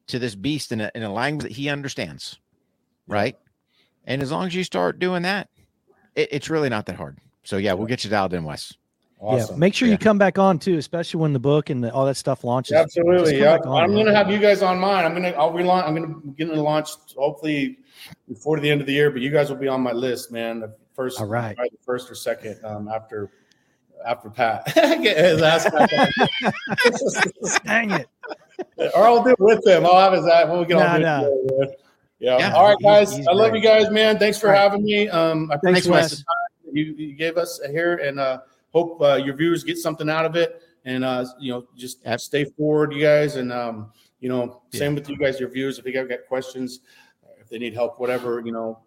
[0.09, 2.39] to this beast in a, in a language that he understands?
[3.07, 3.37] Right.
[4.07, 5.49] And as long as you start doing that,
[6.15, 7.19] it, it's really not that hard.
[7.43, 8.75] So yeah, we'll get you dialed in, Wes.
[9.21, 9.55] Awesome.
[9.57, 9.93] Yeah, make sure Yeah.
[9.93, 12.73] you come back on too, especially when the book and the, all that stuff launches.
[12.77, 13.39] Absolutely.
[13.41, 13.57] Yeah.
[13.65, 15.05] on, I'm going to have you guys on mine.
[15.05, 15.87] I'm going to, I'll relaunch.
[15.87, 17.79] I'm going to get it launched hopefully
[18.29, 20.61] before the end of the year, but you guys will be on my list, man.
[20.61, 21.57] The first, All right.
[21.57, 23.31] probably the first or second um, after,
[24.05, 24.67] after Pat.
[24.75, 25.91] Get his ass back.
[27.65, 28.09] Dang it.
[28.95, 29.87] or I'll do it with him.
[29.87, 30.47] I'll have his ass.
[30.49, 31.67] We'll get Nah, on nah.
[32.25, 32.39] Yeah.
[32.39, 32.49] yeah.
[32.49, 33.15] Yeah, All right, guys.
[33.17, 33.63] he's I love great.
[33.63, 34.19] you guys, man.
[34.19, 34.59] Thanks for right.
[34.59, 35.09] having me.
[35.09, 36.11] Um, I Thanks, appreciate Wes.
[36.11, 38.41] the time you, you gave us here and uh,
[38.73, 40.63] hope uh, your viewers get something out of it.
[40.87, 43.37] And, uh, you know, just stay forward, you guys.
[43.37, 45.79] And, um, you know, same with you guys, your viewers.
[45.79, 46.81] If you guys got questions,
[47.41, 48.79] if they need help, whatever, you know,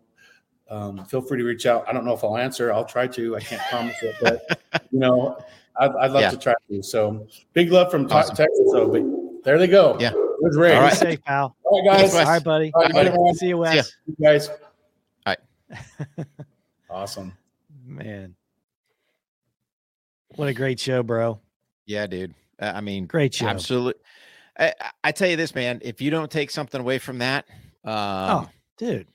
[0.70, 1.86] um, feel free to reach out.
[1.88, 2.74] I don't know if I'll answer.
[2.74, 3.36] I'll try to.
[3.36, 4.60] I can't promise it, but,
[4.92, 5.38] you know,
[5.80, 6.32] I'd, I'd love Yeah.
[6.32, 6.84] to try to.
[6.84, 8.36] So big love from Awesome.
[8.36, 8.72] Texas.
[8.72, 9.96] So but there they go.
[10.00, 10.12] Yeah.
[10.40, 10.76] It was Ray.
[10.76, 11.56] All Be safe, pal.
[11.64, 12.14] All right, guys.
[12.14, 12.44] All right, All Wes.
[12.44, 12.72] buddy.
[12.74, 13.32] All right, Bye.
[13.34, 14.50] See you, See You guys.
[15.26, 15.36] All
[16.90, 17.34] Awesome.
[17.86, 18.36] Man.
[20.36, 21.40] What a great show, bro.
[21.86, 22.34] Yeah, dude.
[22.60, 23.48] Uh, I mean, Great show.
[23.48, 24.02] Absolutely.
[24.60, 25.80] I, I- I tell you this, man.
[25.84, 27.46] If you don't take something away from that,
[27.84, 29.08] um, Oh, dude.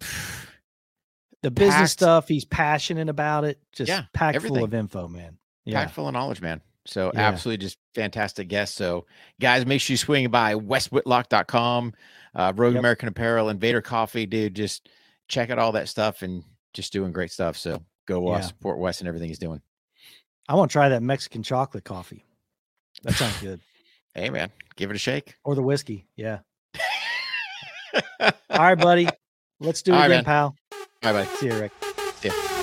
[1.42, 2.28] the business Packed- stuff.
[2.28, 3.58] He's passionate about it.
[3.72, 4.56] Just Yeah, packed everything.
[4.56, 5.36] full of info, man.
[5.64, 5.80] Yeah.
[5.82, 6.60] packed full of knowledge, man.
[6.86, 7.20] So Yeah.
[7.28, 8.74] absolutely just fantastic guest.
[8.76, 9.06] So
[9.40, 11.92] guys, make sure you swing by weswhitlock.com,
[12.34, 12.80] uh, Rogue Yep.
[12.80, 14.54] American Apparel, Invader Coffee, dude.
[14.54, 14.88] Just
[15.28, 17.56] check out all that stuff and just doing great stuff.
[17.56, 18.40] So go uh, Yeah.
[18.42, 19.60] support Wes and everything he's doing.
[20.48, 22.24] I want to try that Mexican chocolate coffee.
[23.02, 23.60] That sounds good.
[24.14, 25.34] Hey man, give it a shake.
[25.44, 26.06] Or the whiskey.
[26.16, 26.38] Yeah.
[28.20, 29.08] All right, buddy.
[29.60, 30.56] Let's do it All again, pal.
[31.02, 31.24] Bye bye.
[31.36, 31.72] See you, Rick.
[32.16, 32.55] See ya.